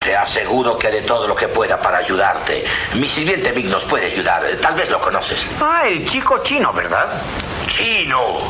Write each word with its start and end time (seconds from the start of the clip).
Te 0.00 0.16
aseguro 0.16 0.78
que 0.78 0.88
haré 0.88 1.02
todo 1.02 1.28
lo 1.28 1.36
que 1.36 1.46
pueda 1.48 1.78
para 1.78 1.98
ayudarte. 1.98 2.64
Mi 2.94 3.08
sirviente 3.10 3.52
Vic 3.52 3.66
nos 3.66 3.84
puede 3.84 4.06
ayudar. 4.06 4.42
Tal 4.60 4.74
vez 4.74 4.88
lo 4.88 4.98
conoces. 4.98 5.38
Ah, 5.60 5.82
el 5.86 6.10
chico 6.10 6.42
chino, 6.42 6.72
¿verdad? 6.72 7.22
¡Chino! 7.76 8.40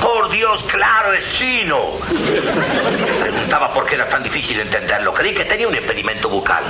Por 0.00 0.30
Dios, 0.30 0.62
claro, 0.70 1.12
es 1.12 1.38
chino. 1.38 1.98
Preguntaba 3.20 3.74
por 3.74 3.86
qué 3.86 3.96
era 3.96 4.08
tan 4.08 4.22
difícil 4.22 4.60
entenderlo. 4.60 5.12
Creí 5.12 5.34
que 5.34 5.44
tenía 5.44 5.66
un 5.66 5.76
impedimento 5.76 6.28
bucal. 6.28 6.64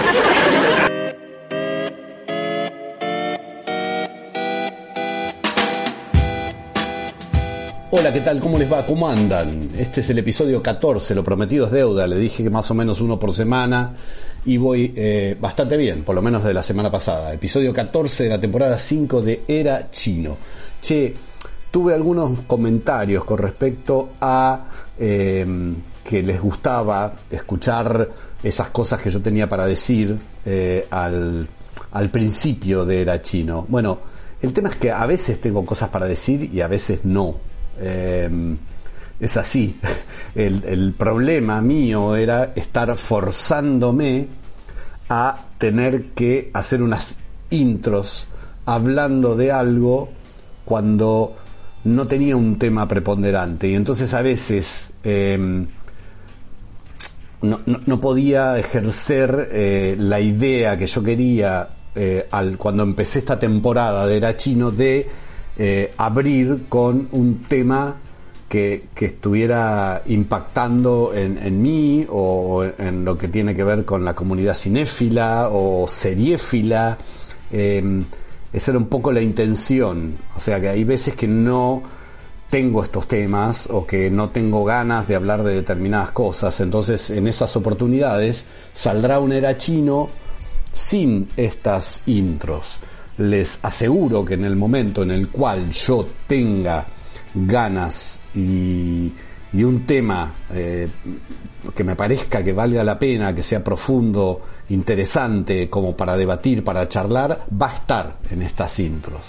Hola, 7.88 8.12
¿qué 8.12 8.20
tal? 8.20 8.40
¿Cómo 8.40 8.58
les 8.58 8.70
va? 8.70 8.84
¿Cómo 8.84 9.08
andan? 9.08 9.70
Este 9.78 10.00
es 10.00 10.10
el 10.10 10.18
episodio 10.18 10.60
14, 10.60 11.14
lo 11.14 11.22
prometido 11.22 11.66
es 11.66 11.70
deuda. 11.70 12.04
Le 12.08 12.18
dije 12.18 12.42
que 12.42 12.50
más 12.50 12.68
o 12.72 12.74
menos 12.74 13.00
uno 13.00 13.16
por 13.16 13.32
semana 13.32 13.94
y 14.44 14.56
voy 14.56 14.92
eh, 14.96 15.36
bastante 15.40 15.76
bien, 15.76 16.02
por 16.02 16.16
lo 16.16 16.20
menos 16.20 16.42
de 16.42 16.52
la 16.52 16.64
semana 16.64 16.90
pasada. 16.90 17.32
Episodio 17.32 17.72
14 17.72 18.24
de 18.24 18.28
la 18.28 18.40
temporada 18.40 18.76
5 18.76 19.22
de 19.22 19.44
Era 19.46 19.88
Chino. 19.92 20.36
Che, 20.82 21.14
tuve 21.70 21.94
algunos 21.94 22.40
comentarios 22.48 23.24
con 23.24 23.38
respecto 23.38 24.14
a 24.20 24.64
eh, 24.98 25.46
que 26.02 26.22
les 26.24 26.40
gustaba 26.40 27.14
escuchar 27.30 28.08
esas 28.42 28.68
cosas 28.70 29.00
que 29.00 29.12
yo 29.12 29.22
tenía 29.22 29.48
para 29.48 29.64
decir 29.64 30.18
eh, 30.44 30.88
al, 30.90 31.46
al 31.92 32.08
principio 32.10 32.84
de 32.84 33.02
Era 33.02 33.22
Chino. 33.22 33.64
Bueno, 33.68 34.00
el 34.42 34.52
tema 34.52 34.70
es 34.70 34.76
que 34.76 34.90
a 34.90 35.06
veces 35.06 35.40
tengo 35.40 35.64
cosas 35.64 35.88
para 35.88 36.06
decir 36.06 36.50
y 36.52 36.60
a 36.62 36.66
veces 36.66 37.04
no. 37.04 37.54
Eh, 37.78 38.56
es 39.20 39.36
así. 39.36 39.78
El, 40.34 40.64
el, 40.64 40.92
problema 40.92 41.62
mío 41.62 42.14
era 42.14 42.52
estar 42.54 42.94
forzándome 42.98 44.28
a 45.08 45.46
tener 45.56 46.10
que 46.10 46.50
hacer 46.52 46.82
unas 46.82 47.20
intros 47.48 48.26
hablando 48.66 49.34
de 49.34 49.50
algo 49.50 50.10
cuando 50.66 51.36
no 51.84 52.04
tenía 52.06 52.36
un 52.36 52.58
tema 52.58 52.86
preponderante. 52.86 53.68
Y 53.68 53.74
entonces 53.74 54.12
a 54.12 54.20
veces 54.20 54.90
no, 57.42 57.60
no, 57.64 57.80
no, 57.86 58.00
podía 58.00 58.58
ejercer 58.58 59.48
eh, 59.52 59.96
la 59.98 60.20
idea 60.20 60.76
que 60.76 60.86
yo 60.86 61.02
quería 61.02 61.68
eh, 61.94 62.26
al, 62.30 62.58
cuando 62.58 62.82
empecé 62.82 63.20
esta 63.20 63.38
temporada 63.38 64.06
de 64.06 64.16
Era 64.16 64.36
Chino 64.36 64.70
de 64.70 65.08
eh, 65.58 65.92
abrir 65.96 66.66
con 66.68 67.08
un 67.12 67.42
tema 67.42 67.96
que, 68.48 68.88
que 68.94 69.06
estuviera 69.06 70.02
impactando 70.06 71.12
en, 71.14 71.38
en, 71.38 71.62
mí 71.62 72.06
o 72.08 72.64
en 72.64 73.04
lo 73.04 73.16
que 73.18 73.28
tiene 73.28 73.54
que 73.54 73.64
ver 73.64 73.84
con 73.84 74.04
la 74.04 74.14
comunidad 74.14 74.54
cinéfila 74.54 75.48
o 75.50 75.86
seriéfila. 75.88 76.98
Eh, 77.50 78.04
esa 78.52 78.70
era 78.70 78.78
un 78.78 78.86
poco 78.86 79.10
la 79.12 79.20
intención. 79.20 80.16
O 80.36 80.40
sea 80.40 80.60
que 80.60 80.68
hay 80.68 80.84
veces 80.84 81.14
que 81.14 81.26
no 81.26 81.82
tengo 82.48 82.84
estos 82.84 83.08
temas 83.08 83.68
o 83.70 83.86
que 83.86 84.10
no 84.10 84.30
tengo 84.30 84.64
ganas 84.64 85.08
de 85.08 85.16
hablar 85.16 85.42
de 85.42 85.54
determinadas 85.54 86.12
cosas. 86.12 86.60
Entonces 86.60 87.10
en 87.10 87.26
esas 87.26 87.56
oportunidades 87.56 88.44
saldrá 88.72 89.18
un 89.18 89.32
era 89.32 89.58
chino 89.58 90.08
sin 90.72 91.28
estas 91.36 92.02
intros 92.06 92.78
les 93.18 93.58
aseguro 93.62 94.24
que 94.24 94.34
en 94.34 94.44
el 94.44 94.56
momento 94.56 95.02
en 95.02 95.10
el 95.10 95.28
cual 95.28 95.70
yo 95.70 96.06
tenga 96.26 96.86
ganas 97.34 98.20
y, 98.34 99.12
un 99.54 99.86
tema 99.86 100.34
eh, 100.52 100.86
que 101.74 101.82
me 101.82 101.96
parezca 101.96 102.44
que 102.44 102.52
valga 102.52 102.84
la 102.84 102.98
pena, 102.98 103.34
que 103.34 103.42
sea 103.42 103.64
profundo, 103.64 104.42
interesante, 104.68 105.70
como 105.70 105.96
para 105.96 106.14
debatir, 106.14 106.62
para 106.62 106.86
charlar, 106.88 107.46
va 107.50 107.70
a 107.70 107.74
estar 107.74 108.16
en 108.30 108.42
estas 108.42 108.78
intros. 108.80 109.22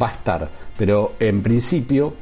Va 0.00 0.08
a 0.08 0.12
estar. 0.12 0.48
Pero 0.78 1.12
en 1.20 1.42
principio, 1.42 2.14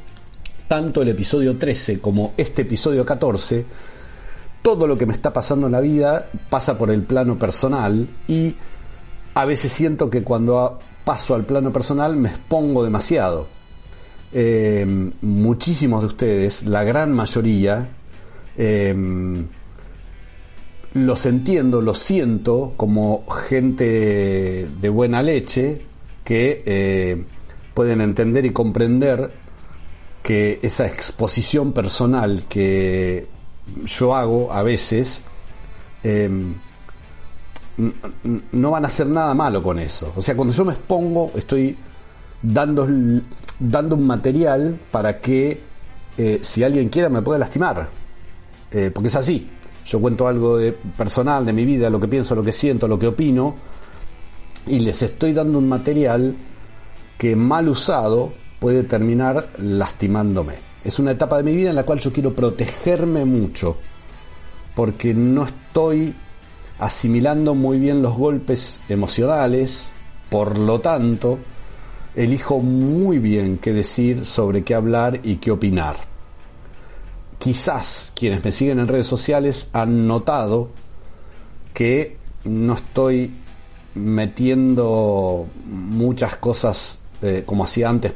tanto 0.67 1.01
el 1.01 1.09
episodio 1.09 1.57
13 1.57 2.01
como 2.01 2.33
este 2.35 2.63
episodio 2.63 3.05
14, 3.05 3.65
todo 4.61 4.85
lo 4.85 4.97
que 4.97 5.05
me 5.05 5.13
está 5.13 5.31
pasando 5.31 5.67
en 5.67 5.71
la 5.71 5.79
vida 5.79 6.27
pasa 6.49 6.77
por 6.77 6.91
el 6.91 7.03
plano 7.03 7.39
personal 7.39 8.05
y 8.27 8.53
a 9.33 9.45
veces 9.45 9.71
siento 9.71 10.09
que 10.09 10.23
cuando 10.23 10.79
paso 11.09 11.33
al 11.33 11.43
plano 11.43 11.73
personal 11.73 12.15
me 12.15 12.29
expongo 12.29 12.83
demasiado. 12.83 13.47
Eh, 14.31 14.85
muchísimos 15.23 16.01
de 16.01 16.05
ustedes, 16.05 16.61
la 16.67 16.83
gran 16.83 17.11
mayoría, 17.13 17.89
eh, 18.55 18.95
los 20.93 21.25
entiendo, 21.25 21.81
los 21.81 21.97
siento 21.97 22.73
como 22.77 23.25
gente 23.27 24.67
de 24.79 24.89
buena 24.89 25.23
leche 25.23 25.81
que 26.23 26.61
eh, 26.63 27.23
pueden 27.73 28.01
entender 28.01 28.45
y 28.45 28.51
comprender 28.51 29.31
que 30.21 30.59
esa 30.61 30.85
exposición 30.85 31.73
personal 31.73 32.43
que 32.47 33.25
yo 33.83 34.15
hago 34.15 34.53
a 34.53 34.61
veces 34.61 35.23
no 37.77 38.71
van 38.71 38.85
a 38.85 38.87
hacer 38.87 39.07
nada 39.07 39.33
malo 39.33 39.63
con 39.63 39.79
eso. 39.79 40.13
O 40.15 40.21
sea, 40.21 40.35
cuando 40.35 40.53
yo 40.53 40.65
me 40.65 40.73
expongo, 40.73 41.31
estoy 41.35 41.75
dando, 42.41 42.87
dando 43.59 43.95
un 43.95 44.05
material 44.05 44.77
para 44.91 45.19
que 45.19 45.61
eh, 46.17 46.39
si 46.41 46.63
alguien 46.63 46.89
quiera 46.89 47.09
me 47.09 47.21
pueda 47.21 47.39
lastimar. 47.39 47.89
Eh, 48.71 48.91
porque 48.93 49.07
es 49.07 49.15
así. 49.15 49.49
Yo 49.85 49.99
cuento 49.99 50.27
algo 50.27 50.57
de 50.57 50.73
personal, 50.73 51.45
de 51.45 51.53
mi 51.53 51.65
vida, 51.65 51.89
lo 51.89 51.99
que 51.99 52.07
pienso, 52.07 52.35
lo 52.35 52.43
que 52.43 52.51
siento, 52.51 52.87
lo 52.87 52.99
que 52.99 53.07
opino, 53.07 53.55
y 54.67 54.79
les 54.79 55.01
estoy 55.01 55.33
dando 55.33 55.57
un 55.57 55.67
material 55.67 56.35
que 57.17 57.35
mal 57.35 57.67
usado 57.67 58.31
puede 58.59 58.83
terminar 58.83 59.49
lastimándome. 59.57 60.55
Es 60.83 60.99
una 60.99 61.11
etapa 61.11 61.37
de 61.37 61.43
mi 61.43 61.55
vida 61.55 61.71
en 61.71 61.75
la 61.75 61.83
cual 61.83 61.99
yo 61.99 62.13
quiero 62.13 62.35
protegerme 62.35 63.25
mucho, 63.25 63.77
porque 64.75 65.13
no 65.13 65.43
estoy 65.43 66.13
asimilando 66.79 67.55
muy 67.55 67.79
bien 67.79 68.01
los 68.01 68.15
golpes 68.15 68.79
emocionales, 68.89 69.89
por 70.29 70.57
lo 70.57 70.79
tanto, 70.79 71.39
elijo 72.15 72.59
muy 72.59 73.19
bien 73.19 73.57
qué 73.57 73.73
decir, 73.73 74.25
sobre 74.25 74.63
qué 74.63 74.75
hablar 74.75 75.19
y 75.23 75.37
qué 75.37 75.51
opinar. 75.51 75.97
Quizás 77.37 78.11
quienes 78.15 78.43
me 78.43 78.51
siguen 78.51 78.79
en 78.79 78.87
redes 78.87 79.07
sociales 79.07 79.69
han 79.73 80.07
notado 80.07 80.69
que 81.73 82.17
no 82.43 82.73
estoy 82.73 83.33
metiendo 83.95 85.47
muchas 85.65 86.35
cosas 86.37 86.99
eh, 87.21 87.43
como 87.45 87.63
hacía 87.63 87.89
antes 87.89 88.13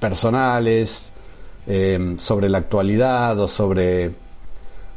personales 0.00 1.10
eh, 1.66 2.16
sobre 2.18 2.48
la 2.48 2.58
actualidad 2.58 3.38
o 3.38 3.48
sobre 3.48 4.23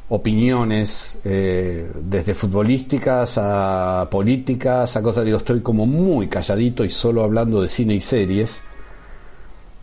opiniones 0.10 1.18
eh, 1.26 1.92
desde 2.02 2.34
futbolísticas 2.34 3.38
a 3.38 4.08
políticas 4.10 4.96
a 4.96 5.02
cosas 5.02 5.26
digo 5.26 5.38
estoy 5.38 5.60
como 5.60 5.86
muy 5.86 6.28
calladito 6.28 6.86
y 6.86 6.90
solo 6.90 7.24
hablando 7.24 7.62
de 7.62 7.68
cine 7.68 7.96
y 7.96 8.02
series. 8.02 8.62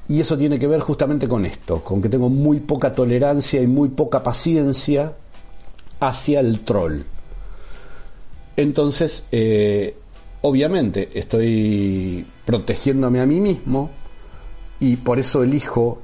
Y 0.06 0.20
eso 0.20 0.36
tiene 0.36 0.58
que 0.58 0.66
ver 0.66 0.80
justamente 0.80 1.28
con 1.28 1.46
esto 1.46 1.82
con 1.82 2.00
que 2.00 2.08
tengo 2.08 2.28
muy 2.28 2.60
poca 2.60 2.94
tolerancia 2.94 3.60
y 3.62 3.66
muy 3.66 3.90
poca 3.90 4.22
paciencia 4.22 5.12
hacia 6.00 6.40
el 6.40 6.60
troll. 6.60 7.02
Entonces 8.56 9.24
eh, 9.30 9.94
obviamente 10.42 11.10
estoy 11.14 12.24
protegiéndome 12.44 13.20
a 13.20 13.26
mí 13.26 13.40
mismo 13.40 13.90
y 14.80 14.96
por 14.96 15.18
eso 15.18 15.42
elijo 15.42 15.98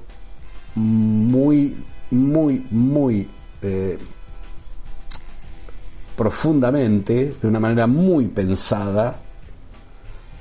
muy 0.74 1.74
muy 2.10 2.66
muy 2.70 3.28
eh, 3.62 3.98
profundamente, 6.16 7.34
de 7.40 7.48
una 7.48 7.60
manera 7.60 7.86
muy 7.86 8.26
pensada, 8.26 9.16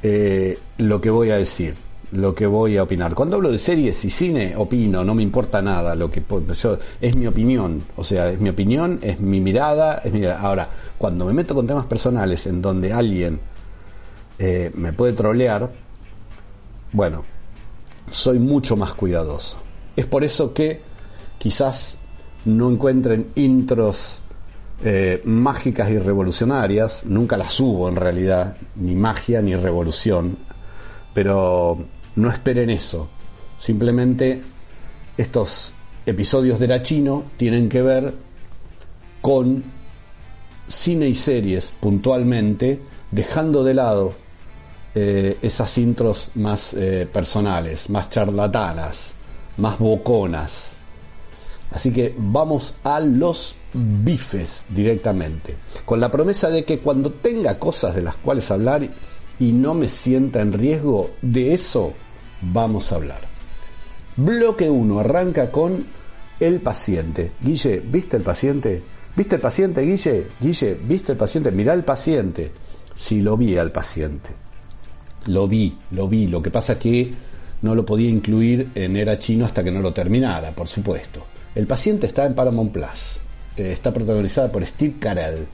eh, 0.04 0.58
lo 0.78 1.00
que 1.00 1.10
voy 1.10 1.30
a 1.32 1.38
decir. 1.38 1.76
lo 2.12 2.34
que 2.34 2.48
voy 2.48 2.76
a 2.76 2.82
opinar. 2.82 3.14
Cuando 3.14 3.36
hablo 3.36 3.52
de 3.52 3.60
series 3.60 4.04
y 4.04 4.10
cine, 4.10 4.56
opino, 4.58 5.04
no 5.04 5.14
me 5.14 5.22
importa 5.22 5.62
nada. 5.62 5.94
Lo 5.94 6.10
que 6.10 6.24
yo, 6.56 6.80
es 7.00 7.16
mi 7.16 7.28
opinión, 7.28 7.84
o 7.96 8.04
sea, 8.04 8.32
es 8.32 8.40
mi 8.40 8.50
opinión, 8.50 8.98
es 9.04 9.20
mi 9.20 9.40
mirada, 9.40 10.02
es 10.04 10.12
mi 10.12 10.26
Ahora, 10.26 10.68
cuando 10.98 11.26
me 11.26 11.34
meto 11.34 11.54
con 11.54 11.68
temas 11.68 11.86
personales 11.86 12.48
en 12.48 12.64
donde 12.64 12.92
alguien 12.92 13.40
eh, 14.40 14.72
me 14.74 14.92
puede 14.92 15.14
trolear, 15.14 15.70
bueno, 16.94 17.24
soy 18.10 18.40
mucho 18.40 18.76
más 18.76 18.94
cuidadoso. 18.94 19.58
Es 19.96 20.08
por 20.08 20.24
eso 20.24 20.52
que 20.52 20.82
quizás 21.38 21.99
no 22.46 22.72
encuentren 22.72 23.28
intros 23.36 24.20
eh, 24.84 25.22
mágicas 25.26 25.90
y 25.90 25.98
revolucionarias, 25.98 27.06
nunca 27.06 27.38
las 27.38 27.60
hubo 27.60 27.90
en 27.90 27.96
realidad, 27.96 28.56
ni 28.76 28.96
magia 28.96 29.42
ni 29.42 29.56
revolución, 29.56 30.38
pero 31.14 31.78
no 32.16 32.30
esperen 32.30 32.70
eso, 32.70 33.10
simplemente 33.58 34.42
estos 35.18 35.74
episodios 36.06 36.60
de 36.60 36.68
la 36.68 36.82
chino 36.82 37.24
tienen 37.38 37.68
que 37.68 37.82
ver 37.82 38.14
con 39.22 39.64
cine 40.68 41.08
y 41.08 41.16
series 41.16 41.74
puntualmente, 41.80 42.80
dejando 43.12 43.64
de 43.64 43.74
lado 43.74 44.14
eh, 44.96 45.38
esas 45.42 45.78
intros 45.78 46.32
más 46.36 46.74
eh, 46.74 47.08
personales, 47.12 47.90
más 47.90 48.10
charlatanas, 48.10 49.14
más 49.58 49.78
boconas. 49.78 50.78
Así 51.72 51.92
que 51.94 52.16
vamos 52.18 52.76
a 52.84 53.00
los 53.00 53.56
bifes 53.74 54.66
directamente, 54.70 55.56
con 55.86 56.00
la 56.00 56.10
promesa 56.10 56.50
de 56.50 56.64
que 56.64 56.80
cuando 56.80 57.12
tenga 57.12 57.60
cosas 57.60 57.96
de 57.96 58.02
las 58.02 58.18
cuales 58.18 58.50
hablar 58.50 58.88
y 59.40 59.52
no 59.52 59.74
me 59.76 59.88
sienta 59.88 60.42
en 60.42 60.54
riesgo, 60.54 61.12
de 61.22 61.54
eso 61.54 61.94
vamos 62.42 62.92
a 62.92 62.96
hablar. 62.96 63.22
Bloque 64.18 64.70
1 64.70 65.00
arranca 65.00 65.52
con 65.52 65.86
el 66.40 66.60
paciente. 66.60 67.32
Guille, 67.42 67.80
¿viste 67.80 68.18
el 68.18 68.24
paciente? 68.24 68.82
¿Viste 69.16 69.36
el 69.36 69.42
paciente, 69.42 69.82
Guille? 69.82 70.28
Guille, 70.42 70.78
¿viste 70.88 71.12
el 71.12 71.18
paciente? 71.18 71.52
Mirá 71.52 71.74
el 71.74 71.84
paciente. 71.84 72.52
Sí, 72.96 73.22
lo 73.22 73.38
vi 73.38 73.58
al 73.58 73.72
paciente. 73.72 74.30
Lo 75.28 75.48
vi, 75.48 75.78
lo 75.92 76.08
vi. 76.08 76.28
Lo 76.28 76.42
que 76.42 76.52
pasa 76.52 76.74
es 76.74 76.80
que 76.80 77.14
no 77.62 77.76
lo 77.76 77.86
podía 77.86 78.10
incluir 78.10 78.72
en 78.76 78.98
Era 78.98 79.20
Chino 79.20 79.46
hasta 79.46 79.64
que 79.64 79.72
no 79.72 79.82
lo 79.82 79.94
terminara, 79.94 80.52
por 80.52 80.68
supuesto. 80.68 81.26
El 81.56 81.68
paciente 81.68 82.08
está 82.08 82.26
en 82.26 82.36
Paramount 82.36 82.72
Plus. 82.72 83.20
Está 83.58 83.94
protagonizada 83.94 84.52
por 84.52 84.66
Steve 84.66 84.96
Carell. 85.00 85.48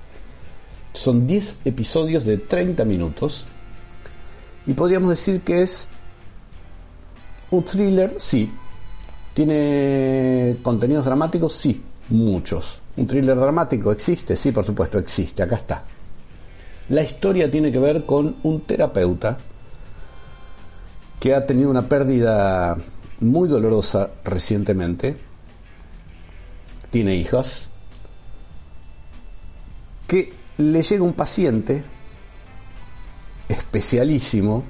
Son 0.93 1.25
10 1.25 1.61
episodios 1.65 2.25
de 2.25 2.37
30 2.37 2.85
minutos. 2.85 3.45
Y 4.67 4.73
podríamos 4.73 5.09
decir 5.09 5.41
que 5.41 5.61
es 5.61 5.87
un 7.51 7.63
thriller, 7.63 8.15
sí. 8.17 8.51
¿Tiene 9.33 10.57
contenidos 10.61 11.05
dramáticos? 11.05 11.53
Sí, 11.53 11.81
muchos. 12.09 12.79
¿Un 12.97 13.07
thriller 13.07 13.35
dramático 13.35 13.91
existe? 13.91 14.37
Sí, 14.37 14.51
por 14.51 14.63
supuesto, 14.63 14.97
existe. 14.97 15.43
Acá 15.43 15.55
está. 15.55 15.83
La 16.89 17.01
historia 17.01 17.49
tiene 17.49 17.71
que 17.71 17.79
ver 17.79 18.05
con 18.05 18.35
un 18.43 18.61
terapeuta 18.61 19.37
que 21.19 21.33
ha 21.33 21.45
tenido 21.45 21.69
una 21.69 21.89
pérdida 21.89 22.77
muy 23.19 23.49
dolorosa 23.49 24.11
recientemente, 24.23 25.17
tiene 26.95 27.13
hijas, 27.13 27.67
que 30.07 30.31
le 30.59 30.81
llega 30.81 31.03
un 31.03 31.11
paciente 31.11 31.83
especialísimo. 33.49 34.63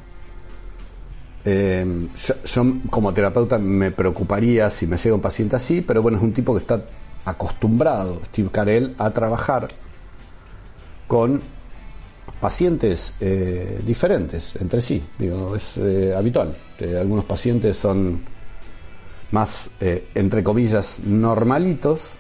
Eh, 1.46 2.08
yo, 2.16 2.64
como 2.90 3.14
terapeuta 3.14 3.60
me 3.60 3.92
preocuparía 3.92 4.72
si 4.72 4.88
me 4.88 4.98
llega 4.98 5.14
un 5.14 5.22
paciente 5.22 5.56
así, 5.56 5.82
pero 5.82 6.02
bueno, 6.02 6.18
es 6.18 6.24
un 6.24 6.34
tipo 6.34 6.56
que 6.56 6.62
está 6.62 6.84
acostumbrado, 7.26 8.20
Steve 8.26 8.50
Carell, 8.52 8.96
a 8.98 9.12
trabajar 9.12 9.68
con 11.06 11.40
pacientes 12.42 13.14
eh, 13.22 13.82
diferentes 13.86 14.56
entre 14.56 14.82
sí. 14.82 15.04
Es 15.56 15.78
eh, 15.78 16.16
habitual. 16.18 16.58
algunos 17.00 17.26
pacientes 17.26 17.78
son 17.78 18.20
más, 19.32 19.70
eh, 19.80 20.08
entre 20.16 20.44
comillas, 20.44 21.00
normalitos 21.04 22.14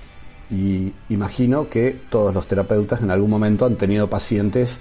y 0.49 0.93
imagino 1.09 1.69
que 1.69 1.99
todos 2.09 2.33
los 2.33 2.47
terapeutas 2.47 3.01
en 3.01 3.11
algún 3.11 3.29
momento 3.29 3.65
han 3.65 3.75
tenido 3.75 4.09
pacientes 4.09 4.77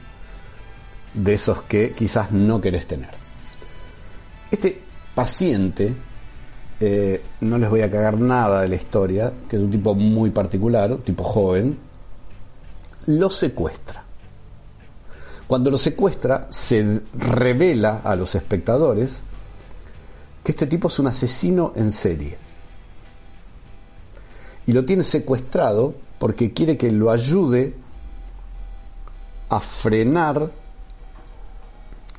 de 1.14 1.34
esos 1.34 1.62
que 1.62 1.92
quizás 1.92 2.32
no 2.32 2.60
querés 2.60 2.86
tener. 2.86 3.10
Este 4.50 4.80
paciente, 5.14 5.94
no 7.40 7.56
les 7.56 7.70
voy 7.70 7.80
a 7.80 7.90
cagar 7.90 8.18
nada 8.18 8.60
de 8.60 8.68
la 8.68 8.74
historia, 8.74 9.32
que 9.48 9.56
es 9.56 9.62
un 9.62 9.70
tipo 9.70 9.94
muy 9.94 10.30
particular, 10.30 10.92
un 10.92 11.02
tipo 11.02 11.24
joven, 11.24 11.78
lo 13.06 13.30
secuestra 13.30 14.04
cuando 15.46 15.70
lo 15.70 15.78
secuestra, 15.78 16.46
se 16.50 17.00
revela 17.16 18.00
a 18.02 18.16
los 18.16 18.34
espectadores 18.34 19.20
que 20.44 20.52
este 20.52 20.66
tipo 20.66 20.88
es 20.88 20.98
un 20.98 21.06
asesino 21.06 21.72
en 21.74 21.90
serie. 21.90 22.36
Y 24.66 24.72
lo 24.72 24.84
tiene 24.84 25.02
secuestrado 25.02 25.94
porque 26.18 26.52
quiere 26.52 26.76
que 26.76 26.90
lo 26.90 27.10
ayude 27.10 27.74
a 29.48 29.60
frenar 29.60 30.50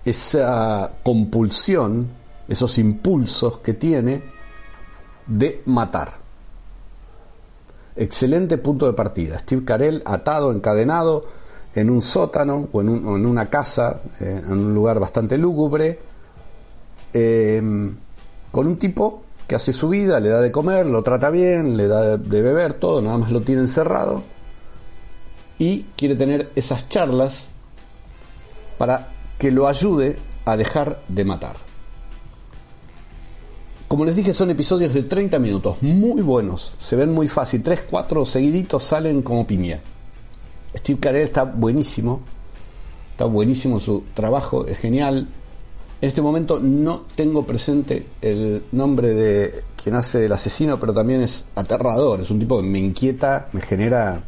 esa 0.03 0.91
compulsión, 1.03 2.07
esos 2.47 2.77
impulsos 2.79 3.59
que 3.59 3.73
tiene 3.73 4.23
de 5.27 5.61
matar. 5.65 6.13
Excelente 7.95 8.57
punto 8.57 8.87
de 8.87 8.93
partida. 8.93 9.39
Steve 9.39 9.63
Carell 9.63 10.01
atado, 10.05 10.51
encadenado, 10.51 11.25
en 11.75 11.89
un 11.89 12.01
sótano 12.01 12.69
o 12.71 12.81
en, 12.81 12.89
una 12.89 13.49
casa, 13.49 14.01
eh, 14.19 14.41
en 14.45 14.51
un 14.51 14.73
lugar 14.73 14.99
bastante 14.99 15.37
lúgubre, 15.37 15.99
em, 17.13 17.95
con 18.55 18.67
un 18.67 18.77
tipo 18.77 19.21
que 19.49 19.55
hace 19.55 19.73
su 19.73 19.89
vida, 19.89 20.21
le 20.21 20.29
da 20.29 20.39
de 20.39 20.49
comer, 20.49 20.87
lo 20.87 21.03
trata 21.03 21.29
bien, 21.29 21.75
le 21.75 21.89
da 21.89 22.15
de 22.15 22.41
beber, 22.41 22.75
todo, 22.75 23.01
nada 23.01 23.17
más 23.17 23.29
lo 23.29 23.41
tiene 23.41 23.59
encerrado 23.59 24.23
y 25.59 25.81
quiere 25.97 26.15
tener 26.15 26.51
esas 26.55 26.87
charlas 26.87 27.49
para 28.77 29.09
que 29.37 29.51
lo 29.51 29.67
ayude 29.67 30.15
a 30.45 30.55
dejar 30.55 31.01
de 31.09 31.25
matar. 31.25 31.57
Como 33.89 34.05
les 34.05 34.15
dije, 34.15 34.33
son 34.33 34.51
episodios 34.51 34.93
de 34.93 35.03
30 35.03 35.37
minutos, 35.37 35.75
muy 35.81 36.21
buenos, 36.21 36.75
se 36.79 36.95
ven 36.95 37.11
muy 37.11 37.27
fácil, 37.27 37.61
3, 37.61 37.87
4 37.89 38.25
seguiditos 38.25 38.85
salen 38.85 39.21
como 39.21 39.45
piña. 39.45 39.81
Steve 40.77 41.01
Carell 41.01 41.23
está 41.23 41.43
buenísimo, 41.43 42.21
está 43.11 43.25
buenísimo 43.25 43.81
su 43.81 44.05
trabajo, 44.13 44.65
es 44.65 44.79
genial. 44.79 45.27
En 46.01 46.09
este 46.09 46.21
momento 46.21 46.59
no 46.59 47.03
tengo 47.15 47.45
presente 47.45 48.05
el 48.21 48.63
nombre 48.73 49.13
de 49.13 49.63
quien 49.81 49.95
hace 49.95 50.25
el 50.25 50.31
asesino, 50.31 50.79
pero 50.79 50.93
también 50.93 51.21
es 51.21 51.45
aterrador, 51.55 52.19
es 52.19 52.29
un 52.29 52.39
tipo 52.39 52.57
que 52.57 52.67
me 52.67 52.79
inquieta, 52.79 53.47
me 53.53 53.61
genera 53.61 54.23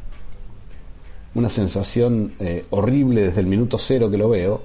una 1.36 1.50
sensación 1.50 2.34
eh, 2.40 2.66
horrible 2.72 3.22
desde 3.22 3.42
el 3.42 3.48
minuto 3.48 3.78
cero 3.78 4.10
que 4.10 4.18
lo 4.18 4.30
veo, 4.30 4.62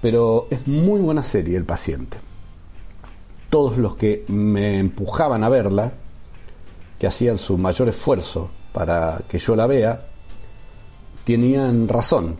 pero 0.00 0.48
es 0.50 0.66
muy 0.66 1.00
buena 1.00 1.24
serie 1.24 1.56
El 1.56 1.64
paciente. 1.64 2.18
Todos 3.48 3.78
los 3.78 3.96
que 3.96 4.24
me 4.28 4.78
empujaban 4.78 5.42
a 5.44 5.48
verla, 5.48 5.92
que 6.98 7.06
hacían 7.06 7.38
su 7.38 7.58
mayor 7.58 7.88
esfuerzo 7.88 8.50
para 8.72 9.22
que 9.28 9.38
yo 9.38 9.56
la 9.56 9.66
vea, 9.66 10.06
tenían 11.24 11.88
razón. 11.88 12.36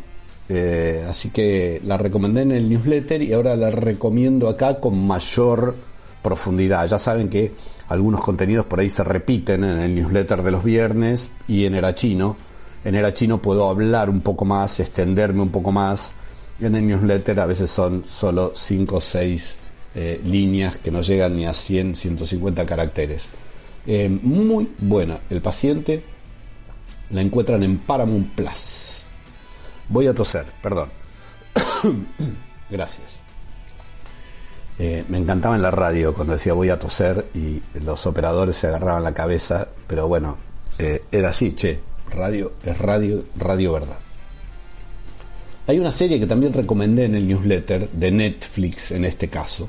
Eh, 0.55 1.07
así 1.09 1.31
que 1.31 1.81
la 1.87 1.97
recomendé 1.97 2.43
en 2.43 2.53
el 2.53 2.69
newsletter 2.69 3.23
y 3.23 3.33
ahora 3.33 3.57
la 3.57 3.71
recomiendo 3.71 4.51
acá 4.51 4.79
con 4.79 5.07
mayor 5.07 5.75
profundidad. 6.21 6.87
Ya 6.87 6.99
saben 6.99 7.31
que 7.31 7.55
algunos 7.89 8.21
contenidos 8.21 8.67
por 8.67 8.81
ahí 8.81 8.91
se 8.91 9.03
repiten 9.03 9.65
en 9.65 9.79
el 9.79 9.95
newsletter 9.95 10.43
de 10.43 10.51
los 10.51 10.63
viernes 10.63 11.31
y 11.49 11.65
en 11.65 11.75
Era 11.75 11.95
Chino. 11.95 12.37
En 12.85 12.95
Era 12.95 13.15
Chino 13.15 13.41
puedo 13.41 13.71
hablar 13.71 14.11
un 14.11 14.21
poco 14.21 14.45
más, 14.45 14.79
extenderme 14.79 15.41
un 15.41 15.49
poco 15.49 15.73
más. 15.73 16.13
En 16.61 16.75
el 16.75 16.87
newsletter 16.87 17.41
a 17.41 17.47
veces 17.47 17.71
son 17.71 18.05
solo 18.07 18.53
5 18.55 18.97
o 18.97 19.01
6 19.01 19.57
eh, 19.95 20.21
líneas 20.23 20.77
que 20.79 20.91
no 20.91 21.01
llegan 21.01 21.35
ni 21.35 21.47
a 21.47 21.55
100, 21.55 21.97
150 21.97 22.67
caracteres. 22.67 23.31
Eh, 23.87 24.11
muy 24.11 24.69
buena. 24.79 25.21
El 25.31 25.41
paciente 25.41 26.03
la 27.09 27.23
encuentran 27.23 27.63
en 27.63 27.79
Paramount 27.79 28.35
Plus. 28.35 28.92
Voy 29.89 30.07
a 30.07 30.15
toser, 30.15 30.47
perdón. 30.63 30.91
Gracias. 32.71 33.23
Eh, 34.79 35.05
me 35.09 35.19
encantaba 35.19 35.55
en 35.55 35.63
la 35.63 35.71
radio 35.71 36.15
cuando 36.15 36.33
decía 36.33 36.55
voy 36.55 36.71
a 36.71 36.79
toser 36.79 37.27
y 37.35 37.63
los 37.85 38.07
operadores 38.07 38.57
se 38.57 38.69
agarraban 38.69 39.05
la 39.05 39.13
cabeza, 39.13 39.69
pero 39.87 40.09
bueno, 40.09 40.39
eh, 40.79 41.05
era 41.13 41.31
así, 41.31 41.53
che, 41.53 41.79
radio 42.11 42.55
es 42.65 42.79
radio, 42.79 43.25
radio 43.37 43.73
verdad. 43.73 43.99
Hay 45.67 45.79
una 45.79 45.93
serie 45.93 46.19
que 46.19 46.27
también 46.27 46.53
recomendé 46.53 47.05
en 47.05 47.15
el 47.15 47.29
newsletter, 47.29 47.89
de 47.91 48.11
Netflix 48.11 48.91
en 48.91 49.05
este 49.05 49.29
caso, 49.29 49.69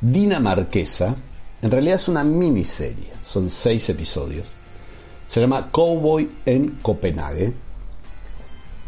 dinamarquesa. 0.00 1.16
En 1.62 1.70
realidad 1.70 1.96
es 1.96 2.08
una 2.08 2.22
miniserie, 2.22 3.12
son 3.22 3.50
seis 3.50 3.88
episodios. 3.88 4.54
Se 5.26 5.40
llama 5.40 5.70
Cowboy 5.70 6.30
en 6.46 6.78
Copenhague. 6.82 7.52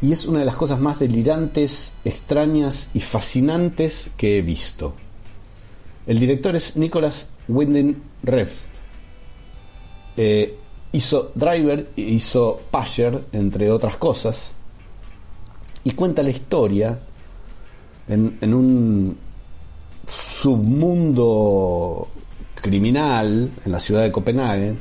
Y 0.02 0.10
es 0.10 0.26
una 0.26 0.40
de 0.40 0.44
las 0.44 0.56
cosas 0.56 0.80
más 0.80 0.98
delirantes, 0.98 1.92
extrañas 2.04 2.90
y 2.92 3.00
fascinantes 3.00 4.10
que 4.16 4.38
he 4.38 4.42
visto. 4.42 4.94
El 6.08 6.18
director 6.18 6.56
es 6.56 6.76
Nicholas 6.76 7.28
Winding 7.46 8.02
Refn. 8.24 8.66
Eh, 10.16 10.56
hizo 10.90 11.30
Driver, 11.36 11.88
hizo 11.94 12.60
Pasher, 12.72 13.22
entre 13.30 13.70
otras 13.70 13.96
cosas. 13.96 14.54
Y 15.84 15.92
cuenta 15.92 16.24
la 16.24 16.30
historia 16.30 16.98
en, 18.08 18.54
un 18.54 19.16
submundo 20.08 22.08
criminal 22.56 23.52
en 23.64 23.72
la 23.72 23.78
ciudad 23.78 24.02
de 24.02 24.10
Copenhague, 24.10 24.74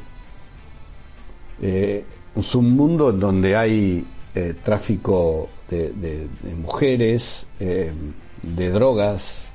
eh, 1.62 2.06
un 2.34 2.44
submundo 2.44 3.12
en 3.12 3.20
donde 3.20 3.56
hay 3.56 4.04
eh, 4.36 4.56
tráfico 4.64 5.50
de, 5.70 6.28
mujeres, 6.58 7.48
eh, 7.60 7.94
de 8.42 8.70
drogas, 8.72 9.50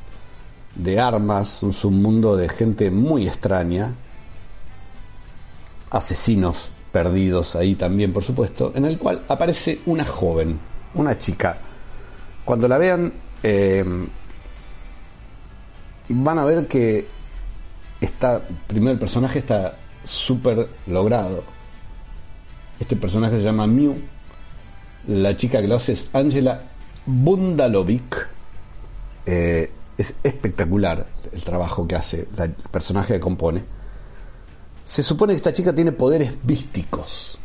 de 0.74 1.00
armas, 1.00 1.62
un 1.62 1.72
submundo 1.72 2.36
de 2.36 2.48
gente 2.48 2.90
muy 2.90 3.26
extraña, 3.26 3.94
asesinos 5.90 6.70
perdidos 6.92 7.56
ahí 7.56 7.74
también, 7.74 8.12
por 8.12 8.22
supuesto, 8.22 8.72
en 8.74 8.86
el 8.86 8.98
cual 8.98 9.22
aparece 9.28 9.80
una 9.86 10.04
joven, 10.04 10.58
una 10.94 11.18
chica. 11.18 11.58
Cuando 12.44 12.68
la 12.68 12.78
vean, 12.78 13.12
van 16.08 16.38
a 16.38 16.44
ver 16.44 16.66
que 16.66 17.06
está, 18.00 18.42
primero 18.66 18.92
el 18.92 18.98
personaje 18.98 19.38
está 19.40 19.76
súper 20.04 20.68
logrado. 20.86 21.42
Este 22.78 22.96
personaje 22.96 23.38
se 23.38 23.44
llama 23.44 23.66
Mew. 23.66 23.96
La 25.08 25.36
chica 25.36 25.60
que 25.60 25.68
lo 25.68 25.76
hace 25.76 25.92
es 25.92 26.10
Angela 26.12 26.60
Bundalovic. 27.06 28.28
Eh, 29.24 29.70
es 29.96 30.16
espectacular 30.22 31.06
el 31.32 31.42
trabajo 31.42 31.86
que 31.86 31.96
hace, 31.96 32.28
el 32.38 32.50
personaje 32.70 33.14
que 33.14 33.20
compone. 33.20 33.62
Se 34.84 35.02
supone 35.02 35.32
que 35.32 35.38
esta 35.38 35.52
chica 35.52 35.72
tiene 35.72 35.92
poderes 35.92 36.32
místicos. 36.44 37.38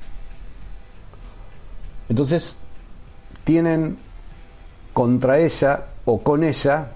Entonces, 2.10 2.58
tienen 3.44 3.98
contra 4.94 5.40
ella 5.40 5.86
o 6.06 6.22
con 6.22 6.44
ella 6.44 6.92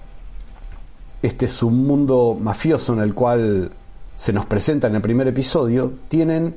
este 1.22 1.48
submundo 1.48 2.36
mafioso 2.38 2.92
en 2.92 3.00
el 3.00 3.14
cual 3.14 3.72
se 4.14 4.32
nos 4.32 4.46
presenta 4.46 4.86
en 4.86 4.94
el 4.96 5.02
primer 5.02 5.26
episodio, 5.28 5.92
tienen 6.08 6.56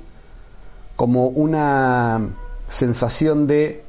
como 0.95 1.27
una 1.27 2.19
sensación 2.67 3.47
de 3.47 3.83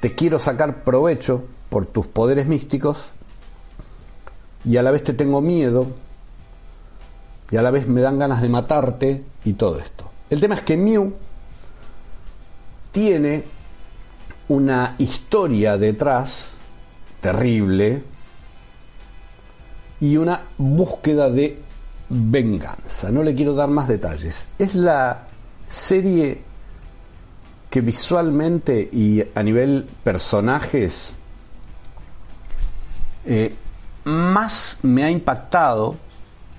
te 0.00 0.14
quiero 0.14 0.38
sacar 0.38 0.84
provecho 0.84 1.44
por 1.68 1.86
tus 1.86 2.06
poderes 2.06 2.46
místicos 2.46 3.12
y 4.64 4.76
a 4.76 4.82
la 4.82 4.90
vez 4.90 5.04
te 5.04 5.12
tengo 5.12 5.40
miedo 5.40 5.86
y 7.50 7.56
a 7.56 7.62
la 7.62 7.70
vez 7.70 7.86
me 7.86 8.00
dan 8.00 8.18
ganas 8.18 8.42
de 8.42 8.48
matarte 8.48 9.24
y 9.44 9.54
todo 9.54 9.78
esto. 9.78 10.10
El 10.30 10.40
tema 10.40 10.54
es 10.54 10.62
que 10.62 10.76
Mew 10.76 11.14
tiene 12.92 13.44
una 14.48 14.94
historia 14.98 15.76
detrás 15.76 16.54
terrible 17.20 18.02
y 20.00 20.16
una 20.16 20.42
búsqueda 20.56 21.28
de 21.30 21.60
venganza. 22.08 23.10
No 23.10 23.22
le 23.22 23.34
quiero 23.34 23.54
dar 23.54 23.68
más 23.68 23.88
detalles. 23.88 24.48
Es 24.58 24.74
la 24.74 25.26
serie 25.68 26.42
que 27.70 27.80
visualmente 27.80 28.88
y 28.92 29.22
a 29.34 29.42
nivel 29.42 29.88
personajes 30.02 31.12
eh, 33.24 33.54
más 34.04 34.78
me 34.82 35.04
ha 35.04 35.10
impactado 35.10 35.96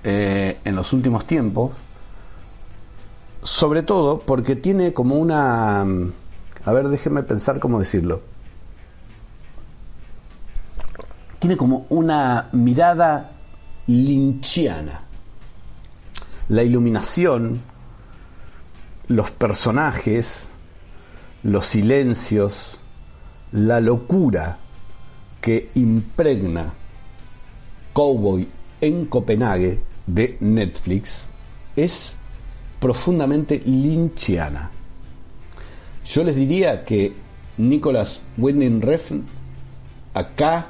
eh, 0.04 0.58
en 0.64 0.76
los 0.76 0.92
últimos 0.92 1.26
tiempos, 1.26 1.72
sobre 3.42 3.82
todo 3.82 4.20
porque 4.20 4.56
tiene 4.56 4.92
como 4.92 5.16
una... 5.16 5.84
A 6.64 6.72
ver, 6.72 6.88
déjeme 6.88 7.22
pensar 7.22 7.58
cómo 7.58 7.78
decirlo 7.78 8.22
tiene 11.40 11.56
como 11.56 11.86
una 11.88 12.48
mirada 12.52 13.32
linchiana. 13.86 15.00
La 16.48 16.62
iluminación, 16.62 17.62
los 19.08 19.30
personajes, 19.30 20.48
los 21.42 21.66
silencios, 21.66 22.78
la 23.52 23.80
locura 23.80 24.58
que 25.40 25.70
impregna 25.74 26.72
Cowboy 27.92 28.46
en 28.80 29.06
Copenhague 29.06 29.80
de 30.06 30.36
Netflix 30.40 31.26
es 31.76 32.16
profundamente 32.78 33.60
linchiana. 33.64 34.70
Yo 36.04 36.24
les 36.24 36.36
diría 36.36 36.84
que 36.84 37.12
Nicholas 37.58 38.20
Winding 38.38 38.80
acá 40.14 40.66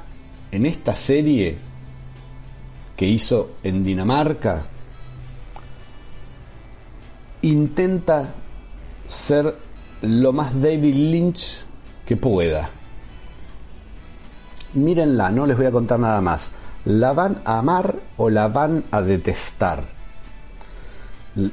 en 0.51 0.67
esta 0.67 0.97
serie 0.97 1.57
que 2.97 3.07
hizo 3.07 3.53
en 3.63 3.83
Dinamarca, 3.85 4.67
intenta 7.43 8.35
ser 9.09 9.57
lo 10.03 10.33
más 10.33 10.61
David 10.61 10.95
Lynch 10.95 11.65
que 12.07 12.17
pueda. 12.17 12.71
Mírenla, 14.75 15.31
no 15.31 15.47
les 15.47 15.57
voy 15.57 15.67
a 15.67 15.73
contar 15.73 15.99
nada 15.99 16.21
más. 16.21 16.53
La 16.85 17.13
van 17.13 17.43
a 17.45 17.59
amar 17.59 17.97
o 18.17 18.31
la 18.31 18.49
van 18.49 18.85
a 18.91 19.03
detestar. 19.03 19.85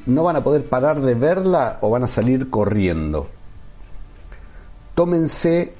No 0.05 0.23
van 0.23 0.37
a 0.37 0.43
poder 0.43 0.67
parar 0.67 1.01
de 1.01 1.15
verla 1.15 1.77
o 1.81 1.89
van 1.89 2.03
a 2.03 2.07
salir 2.07 2.49
corriendo. 2.49 3.27
Tómense 4.95 5.73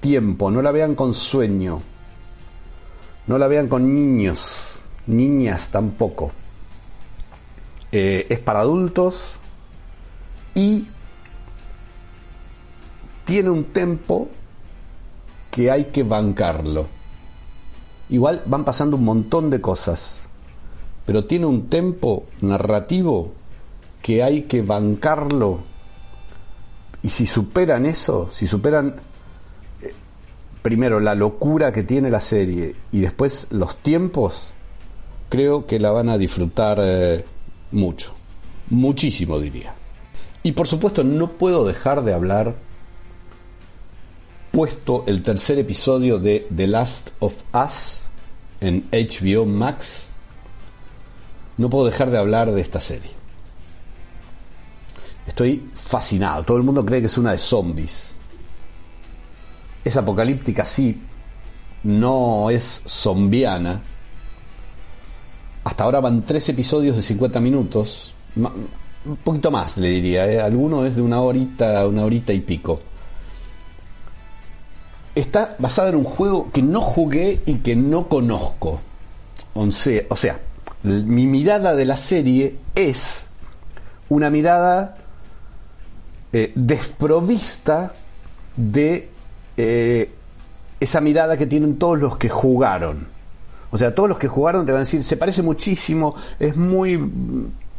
tiempo, 0.00 0.50
no 0.50 0.62
la 0.62 0.70
vean 0.70 0.94
con 0.94 1.12
sueño 1.12 1.82
no 3.26 3.38
la 3.38 3.48
vean 3.48 3.68
con 3.68 3.94
niños, 3.94 4.80
niñas 5.06 5.70
tampoco. 5.70 6.32
Eh, 7.90 8.26
es 8.28 8.38
para 8.40 8.60
adultos 8.60 9.36
y 10.54 10.88
tiene 13.24 13.50
un 13.50 13.64
tempo 13.64 14.28
que 15.50 15.70
hay 15.70 15.86
que 15.86 16.02
bancarlo. 16.02 16.86
Igual 18.10 18.42
van 18.46 18.64
pasando 18.64 18.96
un 18.96 19.04
montón 19.04 19.50
de 19.50 19.60
cosas, 19.60 20.16
pero 21.06 21.24
tiene 21.24 21.46
un 21.46 21.68
tempo 21.68 22.26
narrativo 22.40 23.32
que 24.02 24.22
hay 24.22 24.42
que 24.42 24.62
bancarlo. 24.62 25.60
Y 27.02 27.08
si 27.08 27.26
superan 27.26 27.86
eso, 27.86 28.28
si 28.30 28.46
superan 28.46 28.96
primero 30.64 30.98
la 30.98 31.14
locura 31.14 31.72
que 31.72 31.82
tiene 31.82 32.10
la 32.10 32.20
serie 32.20 32.74
y 32.90 33.00
después 33.00 33.48
los 33.50 33.76
tiempos, 33.76 34.54
creo 35.28 35.66
que 35.66 35.78
la 35.78 35.90
van 35.90 36.08
a 36.08 36.16
disfrutar 36.16 36.78
eh, 36.80 37.22
mucho, 37.70 38.14
muchísimo 38.70 39.38
diría. 39.38 39.74
Y 40.42 40.52
por 40.52 40.66
supuesto 40.66 41.04
no 41.04 41.32
puedo 41.32 41.66
dejar 41.66 42.02
de 42.02 42.14
hablar, 42.14 42.54
puesto 44.54 45.04
el 45.06 45.22
tercer 45.22 45.58
episodio 45.58 46.18
de 46.18 46.46
The 46.54 46.66
Last 46.66 47.10
of 47.18 47.34
Us 47.52 48.00
en 48.60 48.88
HBO 48.90 49.44
Max, 49.44 50.06
no 51.58 51.68
puedo 51.68 51.84
dejar 51.84 52.10
de 52.10 52.18
hablar 52.18 52.50
de 52.52 52.60
esta 52.60 52.80
serie. 52.80 53.10
Estoy 55.26 55.68
fascinado, 55.74 56.44
todo 56.44 56.56
el 56.56 56.62
mundo 56.62 56.86
cree 56.86 57.00
que 57.00 57.06
es 57.06 57.18
una 57.18 57.32
de 57.32 57.38
zombies 57.38 58.14
es 59.84 59.96
apocalíptica, 59.96 60.64
sí, 60.64 60.98
no 61.82 62.48
es 62.48 62.82
zombiana. 62.86 63.82
Hasta 65.62 65.84
ahora 65.84 66.00
van 66.00 66.24
tres 66.24 66.48
episodios 66.48 66.96
de 66.96 67.02
50 67.02 67.40
minutos, 67.40 68.14
un 68.36 69.16
poquito 69.22 69.50
más 69.50 69.76
le 69.76 69.90
diría, 69.90 70.30
¿eh? 70.30 70.40
alguno 70.40 70.86
es 70.86 70.96
de 70.96 71.02
una 71.02 71.20
horita, 71.20 71.86
una 71.86 72.04
horita 72.04 72.32
y 72.32 72.40
pico. 72.40 72.80
Está 75.14 75.54
basada 75.58 75.90
en 75.90 75.96
un 75.96 76.04
juego 76.04 76.50
que 76.52 76.62
no 76.62 76.80
jugué 76.80 77.40
y 77.46 77.58
que 77.58 77.76
no 77.76 78.08
conozco. 78.08 78.80
O 79.54 79.70
sea, 79.72 80.40
mi 80.82 81.26
mirada 81.26 81.74
de 81.74 81.84
la 81.84 81.96
serie 81.96 82.56
es 82.74 83.26
una 84.08 84.28
mirada 84.30 84.96
eh, 86.32 86.52
desprovista 86.54 87.94
de 88.56 89.08
eh, 89.56 90.12
esa 90.80 91.00
mirada 91.00 91.36
que 91.36 91.46
tienen 91.46 91.78
todos 91.78 91.98
los 91.98 92.16
que 92.16 92.28
jugaron. 92.28 93.06
O 93.70 93.78
sea, 93.78 93.94
todos 93.94 94.08
los 94.08 94.18
que 94.18 94.28
jugaron 94.28 94.66
te 94.66 94.72
van 94.72 94.80
a 94.80 94.84
decir, 94.84 95.02
se 95.04 95.16
parece 95.16 95.42
muchísimo, 95.42 96.14
es 96.38 96.56
muy 96.56 97.00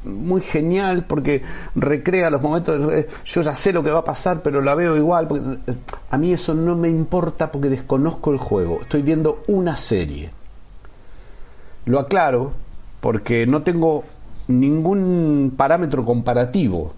muy 0.05 0.41
genial 0.41 1.05
porque 1.07 1.41
recrea 1.75 2.29
los 2.29 2.41
momentos, 2.41 2.93
yo 3.25 3.41
ya 3.41 3.55
sé 3.55 3.73
lo 3.73 3.83
que 3.83 3.91
va 3.91 3.99
a 3.99 4.03
pasar, 4.03 4.41
pero 4.41 4.61
la 4.61 4.75
veo 4.75 4.95
igual. 4.95 5.61
Eh, 5.67 5.75
a 6.09 6.17
mí 6.17 6.33
eso 6.33 6.53
no 6.53 6.75
me 6.75 6.89
importa 6.89 7.51
porque 7.51 7.69
desconozco 7.69 8.31
el 8.31 8.37
juego, 8.37 8.79
estoy 8.81 9.01
viendo 9.01 9.43
una 9.47 9.75
serie. 9.77 10.31
Lo 11.85 11.99
aclaro 11.99 12.53
porque 13.01 13.45
no 13.45 13.61
tengo 13.61 14.03
ningún 14.47 15.53
parámetro 15.55 16.05
comparativo 16.05 16.93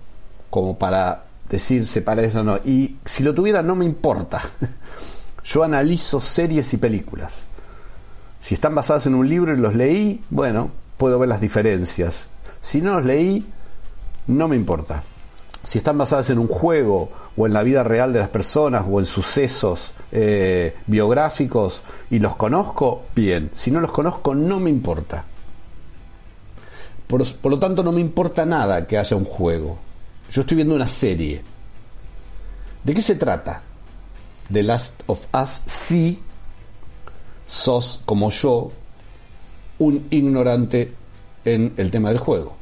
como 0.49 0.77
para 0.77 1.23
decir 1.49 1.85
se 1.85 2.01
parece 2.01 2.39
o 2.39 2.43
no. 2.43 2.57
Y 2.57 2.97
si 3.05 3.23
lo 3.23 3.33
tuviera 3.33 3.61
no 3.61 3.75
me 3.75 3.85
importa. 3.85 4.41
Yo 5.43 5.63
analizo 5.63 6.19
series 6.19 6.73
y 6.73 6.77
películas. 6.77 7.41
Si 8.39 8.53
están 8.53 8.75
basadas 8.75 9.05
en 9.07 9.15
un 9.15 9.27
libro 9.27 9.53
y 9.53 9.57
los 9.57 9.75
leí, 9.75 10.21
bueno, 10.29 10.71
puedo 10.97 11.19
ver 11.19 11.29
las 11.29 11.41
diferencias. 11.41 12.27
Si 12.67 12.81
no 12.81 12.95
los 12.95 13.05
leí, 13.05 13.45
no 14.27 14.49
me 14.49 14.57
importa. 14.57 15.01
Si 15.63 15.77
están 15.77 15.97
basadas 15.97 16.29
en 16.31 16.37
un 16.37 16.49
juego 16.49 17.09
o 17.37 17.47
en 17.47 17.53
la 17.53 17.63
vida 17.63 17.81
real 17.81 18.11
de 18.11 18.19
las 18.19 18.27
personas 18.27 18.85
o 18.89 18.99
en 18.99 19.05
sucesos 19.05 19.93
eh, 20.11 20.75
biográficos 20.85 21.81
y 22.09 22.19
los 22.19 22.35
conozco, 22.35 23.05
bien. 23.15 23.51
Si 23.53 23.71
no 23.71 23.79
los 23.79 23.93
conozco, 23.93 24.35
no 24.35 24.59
me 24.59 24.69
importa. 24.69 25.23
Por, 27.07 27.25
por, 27.37 27.53
lo 27.53 27.57
tanto, 27.57 27.83
no 27.83 27.93
me 27.93 28.01
importa 28.01 28.45
nada 28.45 28.85
que 28.85 28.97
haya 28.97 29.15
un 29.15 29.23
juego. 29.23 29.77
Yo 30.29 30.41
estoy 30.41 30.55
viendo 30.55 30.75
una 30.75 30.89
serie. 30.89 31.41
¿De 32.83 32.93
qué 32.93 33.01
se 33.01 33.15
trata? 33.15 33.61
The 34.51 34.63
Last 34.63 35.03
of 35.05 35.25
Us 35.33 35.61
si 35.67 36.21
sos, 37.47 38.01
como 38.03 38.29
yo, 38.29 38.73
un 39.79 40.05
ignorante 40.09 40.93
en 41.45 41.73
el 41.77 41.91
tema 41.91 42.09
del 42.09 42.17
juego. 42.17 42.56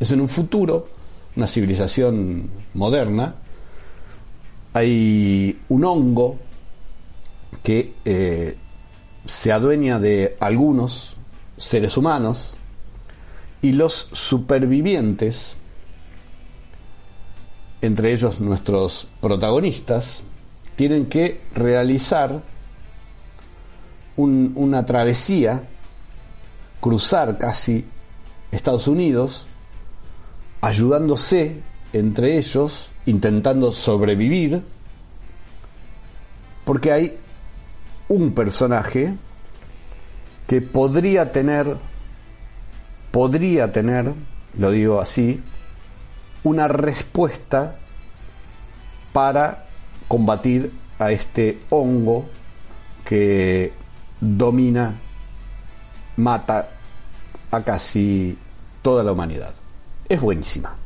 Es 0.00 0.10
en 0.12 0.20
un 0.20 0.28
futuro, 0.28 0.88
una 1.36 1.46
civilización 1.46 2.50
moderna, 2.74 3.34
hay 4.72 5.58
un 5.68 5.84
hongo 5.84 6.38
que 7.62 7.94
eh, 8.04 8.56
se 9.26 9.52
adueña 9.52 9.98
de 9.98 10.36
algunos 10.40 11.16
seres 11.56 11.96
humanos 11.96 12.56
y 13.60 13.72
los 13.72 14.08
supervivientes, 14.12 15.56
entre 17.80 18.12
ellos 18.12 18.40
nuestros 18.40 19.06
protagonistas, 19.20 20.24
tienen 20.74 21.06
que 21.06 21.40
realizar 21.54 22.42
una 24.16 24.84
travesía, 24.84 25.64
cruzar 26.80 27.38
casi 27.38 27.84
Estados 28.50 28.88
Unidos, 28.88 29.46
ayudándose 30.62 31.60
entre 31.92 32.38
ellos, 32.38 32.90
intentando 33.04 33.72
sobrevivir, 33.72 34.62
porque 36.64 36.92
hay 36.92 37.18
un 38.08 38.32
personaje 38.32 39.14
que 40.46 40.62
podría 40.62 41.32
tener, 41.32 41.76
podría 43.10 43.72
tener, 43.72 44.14
lo 44.56 44.70
digo 44.70 45.00
así, 45.00 45.42
una 46.44 46.68
respuesta 46.68 47.76
para 49.12 49.66
combatir 50.08 50.72
a 50.98 51.10
este 51.10 51.58
hongo 51.70 52.26
que 53.04 53.72
domina, 54.20 54.94
mata 56.16 56.68
a 57.50 57.62
casi 57.62 58.38
toda 58.80 59.02
la 59.02 59.12
humanidad. 59.12 59.61
Es 60.12 60.20
buenísima. 60.20 60.76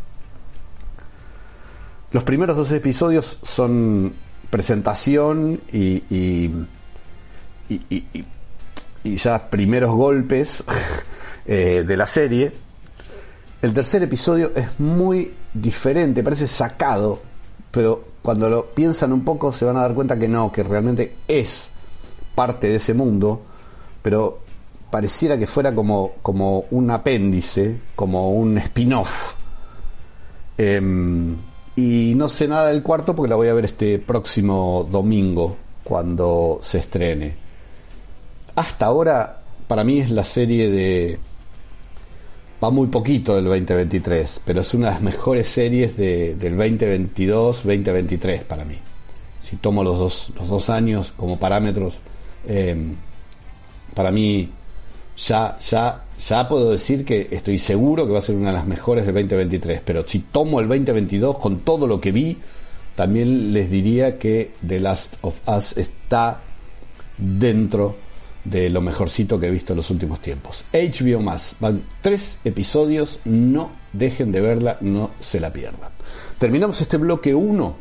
Los 2.12 2.23
primeros 2.23 2.56
dos 2.56 2.71
episodios 2.71 3.38
son 3.42 4.14
presentación 4.49 5.61
y, 5.73 6.05
y, 6.09 6.53
y, 9.03 9.16
ya 9.16 9.51
primeros 9.51 9.90
golpes 9.90 10.62
eh, 11.44 11.83
de 11.85 11.96
la 11.96 12.07
serie. 12.07 12.53
El 13.61 13.74
tercer 13.74 14.05
episodio 14.05 14.53
es 14.55 14.79
muy 14.79 15.33
diferente, 15.53 16.22
parece 16.22 16.46
sacado, 16.46 17.20
pero 17.72 18.05
cuando 18.22 18.48
lo 18.48 18.66
piensan 18.66 19.12
un 19.12 19.24
poco 19.24 19.53
se 19.53 19.64
van 19.64 19.77
a 19.77 19.81
dar 19.81 19.94
cuenta 19.94 20.16
que 20.16 20.29
no, 20.29 20.53
que 20.53 20.62
realmente 20.62 21.16
es 21.27 21.72
parte 22.37 22.68
de 22.68 22.77
ese 22.77 22.94
mundo, 22.94 23.42
pero 24.03 24.45
pareciera 24.90 25.38
que 25.38 25.46
fuera 25.46 25.75
como, 25.75 26.12
como 26.22 26.64
un 26.70 26.90
apéndice, 26.90 27.81
como 27.94 28.33
un 28.33 28.59
spin-off. 28.59 29.35
Em, 30.59 31.37
y 31.77 32.14
no 32.16 32.29
sé 32.29 32.49
nada 32.49 32.68
del 32.68 32.83
cuarto 32.83 33.14
porque 33.14 33.29
la 33.29 33.37
voy 33.37 33.49
a 33.49 33.55
ver 33.55 33.66
este 33.66 33.99
próximo 33.99 34.88
domingo 34.90 35.57
cuando 35.85 36.59
se 36.62 36.79
estrene. 36.79 37.35
Hasta 38.55 38.87
ahora, 38.87 39.42
para 39.66 39.85
mí 39.85 39.99
es 40.01 40.11
la 40.11 40.25
serie 40.25 40.70
de... 40.70 41.18
Va 42.62 42.70
muy 42.70 42.87
poquito 42.87 43.37
del 43.37 43.44
2023, 43.44 44.40
pero 44.46 44.62
es 44.62 44.72
una 44.72 44.87
de 44.87 44.92
las 44.94 45.03
mejores 45.03 45.46
series 45.46 45.96
de, 45.99 46.35
del 46.37 46.57
2022-2023 46.57 48.44
para 48.44 48.64
mí. 48.64 48.79
Si 49.42 49.57
tomo 49.57 49.85
los 49.85 49.99
dos, 49.99 50.33
los 50.38 50.49
dos 50.49 50.70
años 50.70 51.12
como 51.14 51.38
parámetros, 51.38 52.01
em, 52.46 52.94
para 53.94 54.11
mí 54.11 54.51
ya, 55.16 55.57
ya, 55.59 56.05
ya 56.18 56.48
puedo 56.48 56.70
decir 56.70 57.05
que 57.05 57.29
estoy 57.31 57.59
seguro 57.59 58.07
que 58.07 58.12
va 58.12 58.18
a 58.18 58.22
ser 58.22 58.37
una 58.37 58.50
de 58.50 58.57
las 58.57 58.66
mejores 58.66 59.07
del 59.07 59.14
2023, 59.14 59.81
pero 59.85 60.07
si 60.07 60.20
tomo 60.20 60.61
el 60.61 60.68
2022 60.68 61.38
con 61.38 61.61
todo 61.61 61.87
lo 61.87 62.00
que 62.00 62.12
vi, 62.12 62.38
también 62.94 63.52
les 63.52 63.70
diría 63.70 64.18
que 64.18 64.52
The 64.66 64.81
Last 64.81 65.16
of 65.22 65.40
Us 65.48 65.76
está 65.76 66.40
dentro 67.18 67.96
de 68.44 68.70
lo 68.70 68.81
mejorcito 68.81 69.40
que 69.40 69.48
he 69.48 69.50
visto 69.50 69.72
en 69.72 69.79
los 69.79 69.90
últimos 69.90 70.20
tiempos. 70.20 70.64
HBO 70.72 71.20
más, 71.20 71.57
van 71.61 71.83
tres 72.00 72.38
episodios, 72.44 73.20
no 73.24 73.70
dejen 73.92 74.31
de 74.33 74.40
verla, 74.40 74.79
no 74.81 75.11
se 75.20 75.40
la 75.40 75.52
pierdan. 75.52 75.90
Terminamos 76.38 76.81
este 76.81 76.96
bloque 76.96 77.35
1 77.35 77.76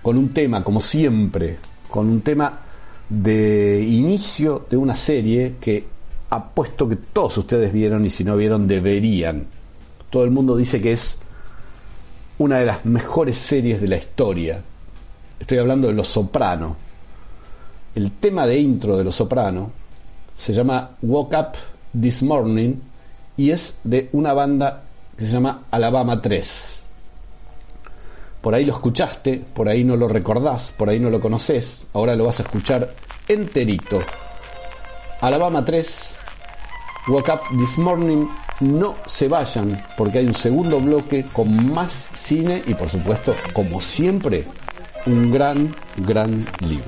con 0.00 0.16
un 0.16 0.30
tema, 0.30 0.64
como 0.64 0.80
siempre, 0.80 1.58
con 1.88 2.08
un 2.08 2.22
tema 2.22 2.60
de 3.08 3.84
inicio 3.86 4.66
de 4.70 4.76
una 4.76 4.96
serie 4.96 5.56
que 5.60 5.84
apuesto 6.32 6.88
que 6.88 6.96
todos 6.96 7.36
ustedes 7.36 7.72
vieron 7.72 8.06
y 8.06 8.10
si 8.10 8.24
no 8.24 8.36
vieron 8.36 8.66
deberían. 8.66 9.46
Todo 10.08 10.24
el 10.24 10.30
mundo 10.30 10.56
dice 10.56 10.80
que 10.80 10.92
es 10.92 11.18
una 12.38 12.58
de 12.58 12.66
las 12.66 12.86
mejores 12.86 13.36
series 13.36 13.82
de 13.82 13.88
la 13.88 13.96
historia. 13.96 14.62
Estoy 15.38 15.58
hablando 15.58 15.88
de 15.88 15.94
Los 15.94 16.08
Soprano. 16.08 16.76
El 17.94 18.12
tema 18.12 18.46
de 18.46 18.58
intro 18.58 18.96
de 18.96 19.04
Los 19.04 19.16
Soprano 19.16 19.70
se 20.34 20.54
llama 20.54 20.96
Woke 21.02 21.34
Up 21.34 22.00
This 22.00 22.22
Morning 22.22 22.76
y 23.36 23.50
es 23.50 23.80
de 23.84 24.08
una 24.12 24.32
banda 24.32 24.84
que 25.14 25.26
se 25.26 25.32
llama 25.32 25.64
Alabama 25.70 26.22
3. 26.22 26.86
Por 28.40 28.54
ahí 28.54 28.64
lo 28.64 28.72
escuchaste, 28.72 29.38
por 29.54 29.68
ahí 29.68 29.84
no 29.84 29.96
lo 29.96 30.08
recordás, 30.08 30.72
por 30.72 30.88
ahí 30.88 30.98
no 30.98 31.10
lo 31.10 31.20
conoces, 31.20 31.86
ahora 31.92 32.16
lo 32.16 32.24
vas 32.24 32.40
a 32.40 32.44
escuchar 32.44 32.94
enterito. 33.28 34.00
Alabama 35.20 35.64
3 35.64 36.21
Wake 37.08 37.32
Up 37.32 37.40
This 37.58 37.78
Morning. 37.78 38.26
No 38.60 38.96
se 39.06 39.26
vayan 39.26 39.84
porque 39.96 40.18
hay 40.18 40.26
un 40.26 40.34
segundo 40.34 40.80
bloque 40.80 41.26
con 41.32 41.72
más 41.72 41.92
cine 41.92 42.62
y 42.66 42.74
por 42.74 42.88
supuesto, 42.88 43.34
como 43.52 43.80
siempre, 43.80 44.46
un 45.06 45.32
gran, 45.32 45.74
gran 45.96 46.46
libro. 46.60 46.86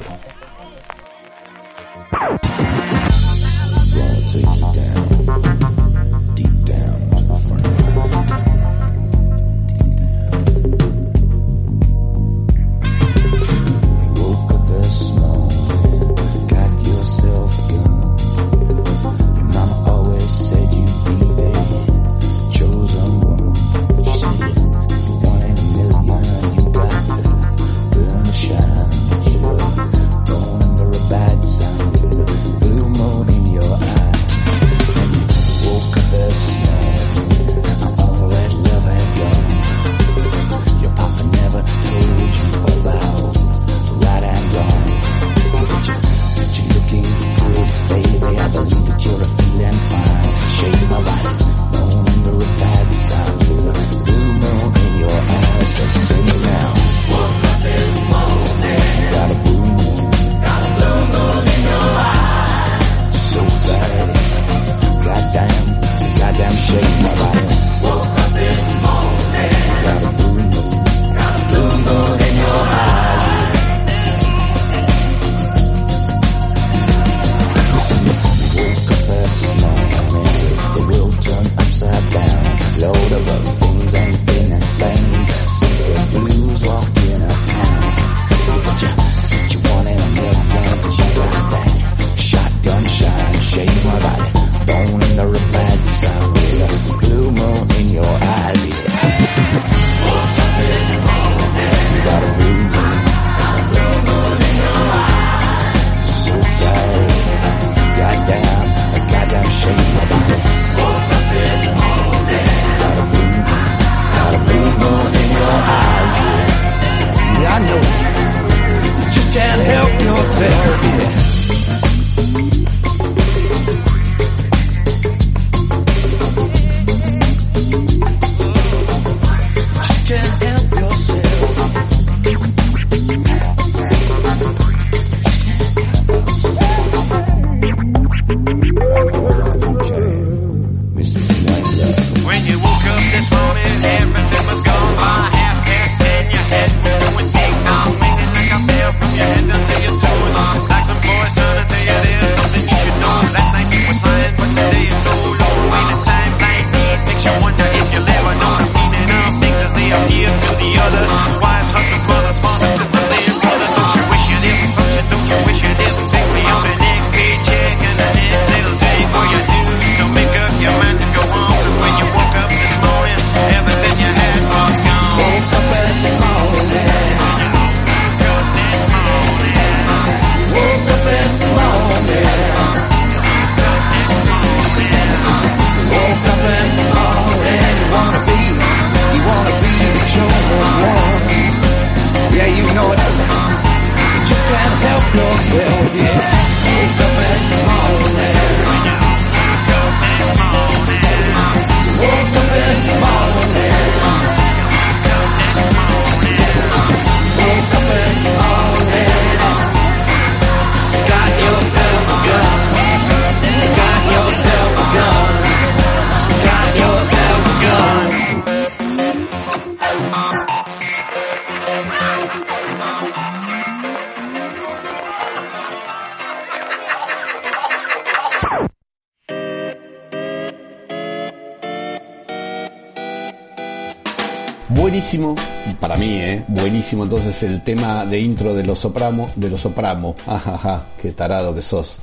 Buenísimo, 234.95 235.35
para 235.81 235.97
mí, 235.97 236.21
¿eh? 236.21 236.45
buenísimo 236.47 237.03
entonces 237.03 237.43
el 237.43 237.65
tema 237.65 238.07
de 238.07 238.21
intro 238.21 238.55
de 238.55 238.63
los 238.63 238.79
soprano, 238.79 239.27
de 239.35 239.51
los 239.51 239.61
soprano, 239.61 240.15
ajaja, 240.25 240.87
qué 241.03 241.11
tarado 241.11 241.53
que 241.53 241.63
sos. 241.63 241.99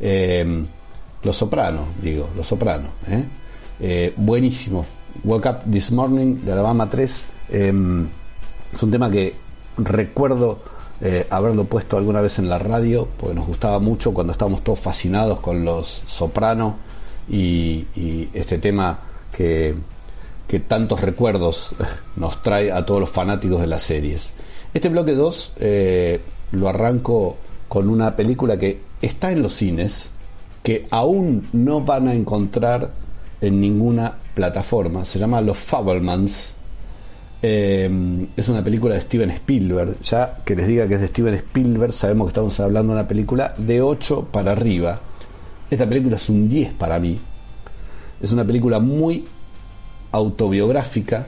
Eh, 0.00 0.64
los 1.22 1.36
soprano, 1.36 1.88
digo, 2.00 2.30
los 2.34 2.46
soprano, 2.46 2.88
¿eh? 3.10 3.24
Eh, 3.78 4.14
buenísimo. 4.16 4.86
Woke 5.22 5.50
Up 5.50 5.70
This 5.70 5.92
Morning 5.92 6.36
de 6.36 6.52
Alabama 6.52 6.88
3. 6.88 7.22
Em, 7.50 8.08
es 8.72 8.82
un 8.82 8.90
tema 8.90 9.10
que 9.10 9.34
recuerdo 9.76 10.60
eh, 11.02 11.26
haberlo 11.28 11.66
puesto 11.66 11.98
alguna 11.98 12.22
vez 12.22 12.38
en 12.38 12.48
la 12.48 12.58
radio, 12.58 13.06
porque 13.18 13.34
nos 13.34 13.46
gustaba 13.46 13.80
mucho 13.80 14.14
cuando 14.14 14.32
estábamos 14.32 14.64
todos 14.64 14.80
fascinados 14.80 15.40
con 15.40 15.62
los 15.62 16.04
sopranos 16.06 16.76
y, 17.28 17.84
y 17.94 18.30
este 18.32 18.56
tema 18.56 18.98
que, 19.30 19.74
que 20.50 20.58
tantos 20.58 21.00
recuerdos 21.00 21.76
nos 22.16 22.42
trae 22.42 22.72
a 22.72 22.84
todos 22.84 23.00
los 23.00 23.10
fanáticos 23.10 23.60
de 23.60 23.68
las 23.68 23.84
series. 23.84 24.32
Este 24.74 24.88
bloque 24.88 25.14
2 25.14 25.52
lo 26.52 26.68
arranco 26.68 27.36
con 27.68 27.88
una 27.88 28.16
película 28.16 28.58
que 28.58 28.80
está 29.00 29.30
en 29.30 29.42
los 29.42 29.54
cines, 29.54 30.10
que 30.64 30.88
aún 30.90 31.48
no 31.52 31.82
van 31.82 32.08
a 32.08 32.14
encontrar 32.14 32.90
en 33.40 33.60
ninguna 33.60 34.12
plataforma. 34.34 35.04
Se 35.04 35.20
llama 35.20 35.40
Los 35.40 35.56
Fablemans. 35.58 36.54
Eh, 37.42 38.26
es 38.36 38.48
una 38.48 38.64
película 38.64 38.96
de 38.96 39.02
Steven 39.02 39.30
Spielberg. 39.30 40.00
Ya 40.00 40.38
que 40.44 40.56
les 40.56 40.66
diga 40.66 40.88
que 40.88 40.94
es 40.94 41.00
de 41.00 41.06
Steven 41.06 41.34
Spielberg, 41.34 41.92
sabemos 41.92 42.26
que 42.26 42.30
estamos 42.30 42.58
hablando 42.58 42.92
de 42.92 42.98
una 42.98 43.08
película 43.08 43.54
de 43.56 43.80
8 43.82 44.30
para 44.32 44.50
arriba. 44.50 44.98
Esta 45.70 45.88
película 45.88 46.16
es 46.16 46.28
un 46.28 46.48
10 46.48 46.72
para 46.72 46.98
mí. 46.98 47.20
Es 48.20 48.32
una 48.32 48.44
película 48.44 48.80
muy 48.80 49.24
autobiográfica 50.12 51.26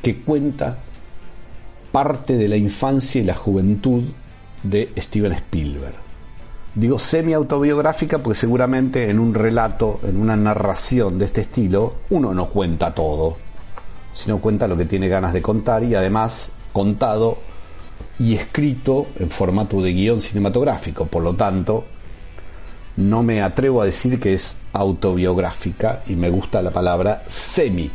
que 0.00 0.16
cuenta 0.18 0.78
parte 1.90 2.36
de 2.36 2.48
la 2.48 2.56
infancia 2.56 3.20
y 3.20 3.24
la 3.24 3.34
juventud 3.34 4.04
de 4.62 4.92
Steven 4.96 5.32
Spielberg. 5.32 5.94
Digo 6.74 6.98
semi 6.98 7.34
autobiográfica 7.34 8.18
porque 8.18 8.38
seguramente 8.38 9.10
en 9.10 9.18
un 9.18 9.34
relato, 9.34 10.00
en 10.04 10.16
una 10.16 10.36
narración 10.36 11.18
de 11.18 11.26
este 11.26 11.42
estilo, 11.42 11.96
uno 12.10 12.32
no 12.32 12.48
cuenta 12.48 12.94
todo, 12.94 13.36
sino 14.12 14.38
cuenta 14.38 14.66
lo 14.66 14.76
que 14.76 14.86
tiene 14.86 15.08
ganas 15.08 15.34
de 15.34 15.42
contar 15.42 15.84
y 15.84 15.94
además 15.94 16.50
contado 16.72 17.38
y 18.18 18.34
escrito 18.34 19.08
en 19.18 19.28
formato 19.28 19.82
de 19.82 19.92
guion 19.92 20.20
cinematográfico. 20.22 21.06
Por 21.06 21.22
lo 21.22 21.34
tanto, 21.34 21.84
no 22.96 23.22
me 23.22 23.42
atrevo 23.42 23.82
a 23.82 23.86
decir 23.86 24.20
que 24.20 24.34
es 24.34 24.56
autobiográfica 24.72 26.02
y 26.06 26.14
me 26.14 26.30
gusta 26.30 26.62
la 26.62 26.70
palabra 26.70 27.24
semi 27.28 27.90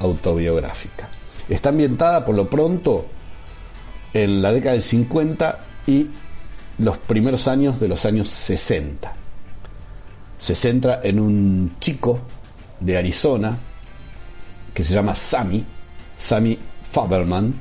autobiográfica. 0.00 1.08
Está 1.48 1.68
ambientada 1.70 2.24
por 2.24 2.34
lo 2.34 2.48
pronto 2.48 3.06
en 4.12 4.40
la 4.40 4.52
década 4.52 4.72
del 4.72 4.82
50 4.82 5.58
y 5.86 6.06
los 6.78 6.98
primeros 6.98 7.48
años 7.48 7.80
de 7.80 7.88
los 7.88 8.04
años 8.06 8.28
60. 8.28 9.14
Se 10.38 10.54
centra 10.54 11.00
en 11.02 11.20
un 11.20 11.76
chico 11.80 12.20
de 12.80 12.96
Arizona 12.96 13.58
que 14.72 14.82
se 14.82 14.94
llama 14.94 15.14
Sammy, 15.14 15.64
Sammy 16.16 16.58
Faberman, 16.90 17.52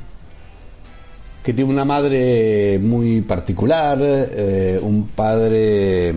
que 1.43 1.53
tiene 1.53 1.71
una 1.71 1.83
madre 1.83 2.79
muy 2.79 3.21
particular, 3.21 3.97
eh, 4.01 4.79
un 4.81 5.09
padre 5.09 6.13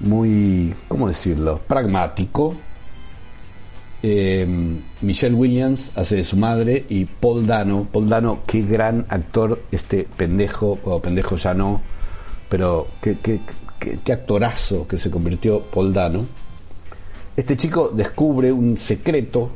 muy, 0.00 0.74
¿cómo 0.88 1.08
decirlo?, 1.08 1.58
pragmático. 1.66 2.54
Eh, 4.02 4.46
Michelle 5.00 5.34
Williams 5.34 5.90
hace 5.96 6.16
de 6.16 6.24
su 6.24 6.36
madre 6.36 6.84
y 6.88 7.06
Paul 7.06 7.46
Dano, 7.46 7.88
Paul 7.90 8.08
Dano, 8.08 8.40
qué 8.46 8.62
gran 8.62 9.06
actor 9.08 9.62
este 9.72 10.06
pendejo, 10.16 10.78
o 10.84 11.00
pendejo 11.00 11.36
ya 11.36 11.54
no, 11.54 11.80
pero 12.48 12.86
qué, 13.00 13.18
qué, 13.18 13.40
qué, 14.04 14.12
actorazo 14.12 14.86
que 14.86 14.98
se 14.98 15.10
convirtió 15.10 15.62
Paul 15.62 15.92
Dano. 15.92 16.26
Este 17.36 17.56
chico 17.56 17.88
descubre 17.88 18.52
un 18.52 18.76
secreto 18.76 19.50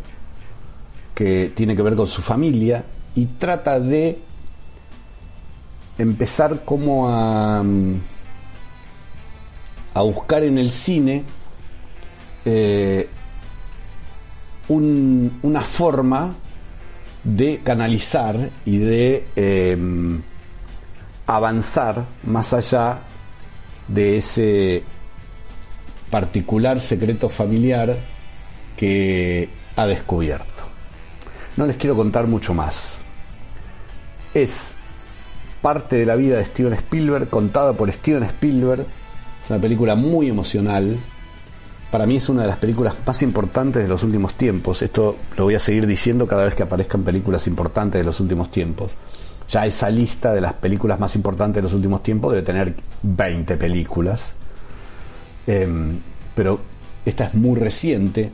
que 1.15 1.53
tiene 1.55 1.77
que 1.77 1.83
ver 1.83 1.95
con 1.95 2.09
su 2.09 2.23
familia 2.23 2.85
y 3.15 3.27
trata 3.27 3.79
de 3.79 4.19
empezar 5.99 6.65
como 6.65 7.09
a, 7.09 7.63
a 9.95 10.03
buscar 10.03 10.45
en 10.45 10.59
el 10.59 10.71
cine 10.73 11.25
eh, 12.45 13.09
un, 14.69 15.39
una 15.43 15.61
forma 15.61 16.35
de 17.25 17.61
canalizar 17.63 18.51
y 18.65 18.79
de 18.79 19.27
eh, 19.37 19.77
avanzar 21.27 22.07
más 22.25 22.53
allá 22.53 23.01
de 23.89 24.19
ese 24.19 24.83
particular 26.11 26.81
secreto 26.81 27.29
familiar 27.29 27.97
que 28.77 29.49
ha 29.77 29.87
descubierto. 29.87 30.47
No 31.57 31.67
les 31.67 31.77
quiero 31.77 31.97
contar 31.97 32.27
mucho 32.27 32.55
más. 32.55 32.95
Es 34.33 34.75
parte 35.61 35.97
de 35.97 36.07
la 36.07 36.17
vida 36.17 36.39
de 36.39 36.45
Steven 36.45 36.73
Spielberg, 36.73 37.29
contada 37.29 37.75
por 37.75 37.91
Steven 37.93 38.23
Spielberg. 38.23 38.87
Es 39.51 39.55
una 39.55 39.63
película 39.63 39.97
muy 39.97 40.29
emocional. 40.29 40.97
Para 41.91 42.07
mí 42.07 42.19
es 42.19 42.29
una 42.29 42.43
de 42.43 42.47
las 42.47 42.59
películas 42.59 42.95
más 43.05 43.21
importantes 43.21 43.83
de 43.83 43.89
los 43.89 44.05
últimos 44.05 44.35
tiempos. 44.35 44.81
Esto 44.81 45.17
lo 45.37 45.43
voy 45.43 45.57
a 45.57 45.59
seguir 45.59 45.89
diciendo 45.89 46.25
cada 46.25 46.45
vez 46.45 46.55
que 46.55 46.63
aparezcan 46.63 47.03
películas 47.03 47.49
importantes 47.49 47.99
de 47.99 48.05
los 48.05 48.21
últimos 48.21 48.53
tiempos. 48.53 48.93
Ya 49.49 49.67
esa 49.67 49.91
lista 49.91 50.33
de 50.33 50.41
las 50.41 50.53
películas 50.53 51.01
más 51.01 51.17
importantes 51.17 51.57
de 51.57 51.63
los 51.63 51.73
últimos 51.73 52.01
tiempos 52.01 52.31
debe 52.33 52.47
tener 52.47 52.77
20 53.03 53.57
películas. 53.57 54.35
Eh, 55.49 55.99
pero 56.33 56.61
esta 57.05 57.25
es 57.25 57.35
muy 57.35 57.59
reciente. 57.59 58.31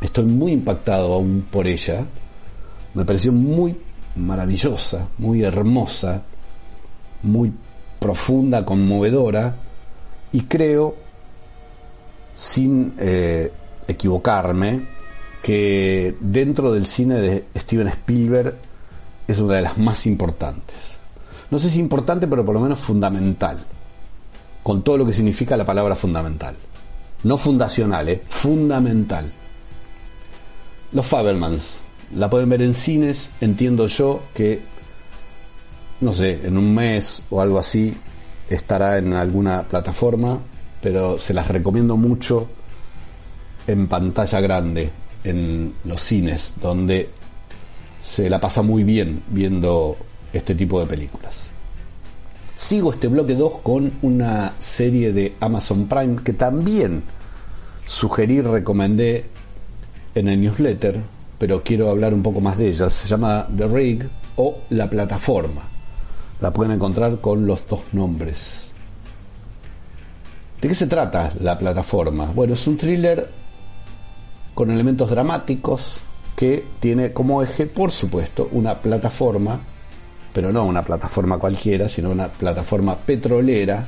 Estoy 0.00 0.24
muy 0.24 0.50
impactado 0.50 1.14
aún 1.14 1.46
por 1.48 1.68
ella. 1.68 2.04
Me 2.94 3.04
pareció 3.04 3.30
muy 3.30 3.76
maravillosa, 4.16 5.06
muy 5.18 5.44
hermosa, 5.44 6.22
muy 7.22 7.52
profunda, 8.00 8.64
conmovedora. 8.64 9.69
Y 10.32 10.42
creo, 10.42 10.94
sin 12.34 12.94
eh, 12.98 13.52
equivocarme, 13.88 14.86
que 15.42 16.16
dentro 16.20 16.72
del 16.72 16.86
cine 16.86 17.16
de 17.16 17.44
Steven 17.56 17.88
Spielberg 17.88 18.56
es 19.26 19.38
una 19.38 19.54
de 19.54 19.62
las 19.62 19.78
más 19.78 20.06
importantes. 20.06 20.76
No 21.50 21.58
sé 21.58 21.70
si 21.70 21.80
importante, 21.80 22.26
pero 22.26 22.44
por 22.44 22.54
lo 22.54 22.60
menos 22.60 22.78
fundamental. 22.78 23.64
Con 24.62 24.82
todo 24.82 24.98
lo 24.98 25.06
que 25.06 25.12
significa 25.12 25.56
la 25.56 25.64
palabra 25.64 25.96
fundamental. 25.96 26.54
No 27.24 27.36
fundacional, 27.36 28.08
¿eh? 28.08 28.22
fundamental. 28.28 29.30
Los 30.92 31.06
Fabermans. 31.06 31.80
La 32.14 32.28
pueden 32.28 32.48
ver 32.48 32.62
en 32.62 32.74
cines. 32.74 33.30
Entiendo 33.40 33.86
yo 33.86 34.22
que, 34.34 34.60
no 36.00 36.12
sé, 36.12 36.40
en 36.44 36.56
un 36.56 36.74
mes 36.74 37.24
o 37.30 37.40
algo 37.40 37.58
así 37.58 37.96
estará 38.50 38.98
en 38.98 39.14
alguna 39.14 39.62
plataforma. 39.62 40.38
Pero 40.82 41.18
se 41.18 41.34
las 41.34 41.48
recomiendo 41.48 41.96
mucho 41.96 42.48
en 43.66 43.86
pantalla 43.86 44.40
grande, 44.40 44.90
en 45.24 45.74
los 45.84 46.00
cines, 46.00 46.54
donde 46.60 47.10
se 48.00 48.30
la 48.30 48.40
pasa 48.40 48.62
muy 48.62 48.82
bien 48.82 49.22
viendo 49.28 49.96
este 50.32 50.54
tipo 50.54 50.80
de 50.80 50.86
películas. 50.86 51.48
Sigo 52.54 52.92
este 52.92 53.08
bloque 53.08 53.34
2 53.34 53.58
con 53.62 53.92
una 54.02 54.52
serie 54.58 55.12
de 55.12 55.34
Amazon 55.40 55.86
Prime 55.86 56.22
que 56.22 56.32
también 56.32 57.02
sugerí, 57.86 58.40
recomendé 58.42 59.26
en 60.14 60.28
el 60.28 60.40
newsletter, 60.40 61.00
pero 61.38 61.62
quiero 61.62 61.90
hablar 61.90 62.12
un 62.12 62.22
poco 62.22 62.40
más 62.40 62.58
de 62.58 62.68
ella. 62.68 62.90
Se 62.90 63.08
llama 63.08 63.46
The 63.56 63.66
Rig 63.66 64.08
o 64.36 64.58
La 64.70 64.88
Plataforma. 64.88 65.68
La 66.40 66.52
pueden 66.52 66.72
encontrar 66.72 67.18
con 67.20 67.46
los 67.46 67.66
dos 67.68 67.80
nombres. 67.92 68.72
¿De 70.60 70.68
qué 70.68 70.74
se 70.74 70.86
trata 70.86 71.32
La 71.40 71.58
Plataforma? 71.58 72.26
Bueno, 72.26 72.54
es 72.54 72.66
un 72.66 72.76
thriller 72.76 73.28
con 74.54 74.70
elementos 74.70 75.10
dramáticos 75.10 76.00
que 76.36 76.66
tiene 76.80 77.12
como 77.12 77.42
eje, 77.42 77.66
por 77.66 77.90
supuesto, 77.90 78.48
una 78.52 78.74
plataforma 78.74 79.60
pero 80.32 80.52
no 80.52 80.64
una 80.64 80.84
plataforma 80.84 81.38
cualquiera, 81.38 81.88
sino 81.88 82.10
una 82.10 82.28
plataforma 82.28 82.96
petrolera 82.96 83.86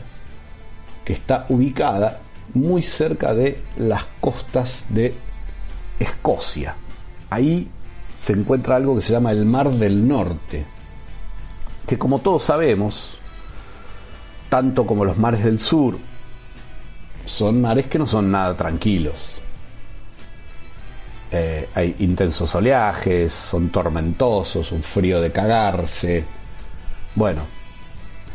que 1.04 1.12
está 1.12 1.46
ubicada 1.48 2.20
muy 2.54 2.82
cerca 2.82 3.34
de 3.34 3.62
las 3.76 4.04
costas 4.20 4.84
de 4.88 5.14
Escocia. 5.98 6.74
Ahí 7.30 7.68
se 8.18 8.32
encuentra 8.32 8.76
algo 8.76 8.96
que 8.96 9.02
se 9.02 9.12
llama 9.12 9.32
el 9.32 9.44
Mar 9.46 9.70
del 9.70 10.06
Norte, 10.06 10.64
que 11.86 11.98
como 11.98 12.20
todos 12.20 12.44
sabemos, 12.44 13.18
tanto 14.48 14.86
como 14.86 15.04
los 15.04 15.18
mares 15.18 15.44
del 15.44 15.60
sur, 15.60 15.98
son 17.24 17.60
mares 17.60 17.86
que 17.86 17.98
no 17.98 18.06
son 18.06 18.30
nada 18.30 18.56
tranquilos. 18.56 19.40
eh, 21.34 21.68
hay 21.74 21.96
intensos 22.00 22.54
oleajes, 22.54 23.32
son 23.32 23.70
tormentosos, 23.70 24.70
un 24.70 24.82
frío 24.82 25.20
de 25.20 25.32
cagarse. 25.32 26.24
Bueno, 27.14 27.42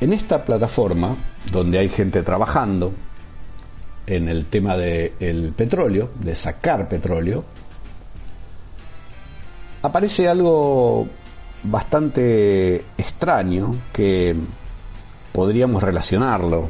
en 0.01 0.13
esta 0.13 0.43
plataforma, 0.43 1.15
donde 1.51 1.77
hay 1.77 1.89
gente 1.89 2.23
trabajando 2.23 2.91
en 4.07 4.29
el 4.29 4.45
tema 4.47 4.75
del 4.75 5.53
petróleo, 5.55 6.11
de 6.19 6.35
sacar 6.35 6.87
petróleo, 6.87 7.43
aparece 9.83 10.27
algo 10.27 11.07
bastante 11.63 12.85
extraño 12.97 13.75
que 13.91 14.35
podríamos 15.31 15.83
relacionarlo 15.83 16.69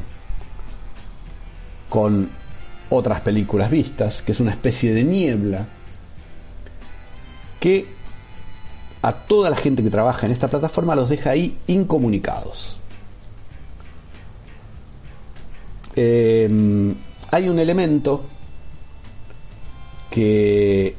con 1.89 2.29
otras 2.89 3.21
películas 3.21 3.69
vistas, 3.69 4.21
que 4.21 4.31
es 4.31 4.39
una 4.39 4.51
especie 4.51 4.93
de 4.93 5.03
niebla 5.03 5.65
que 7.59 7.87
a 9.01 9.13
toda 9.13 9.49
la 9.49 9.55
gente 9.55 9.83
que 9.83 9.89
trabaja 9.89 10.25
en 10.25 10.31
esta 10.31 10.47
plataforma 10.47 10.95
los 10.95 11.09
deja 11.09 11.31
ahí 11.31 11.57
incomunicados. 11.67 12.79
Eh, 15.95 16.93
hay 17.31 17.49
un 17.49 17.59
elemento 17.59 18.23
que 20.09 20.95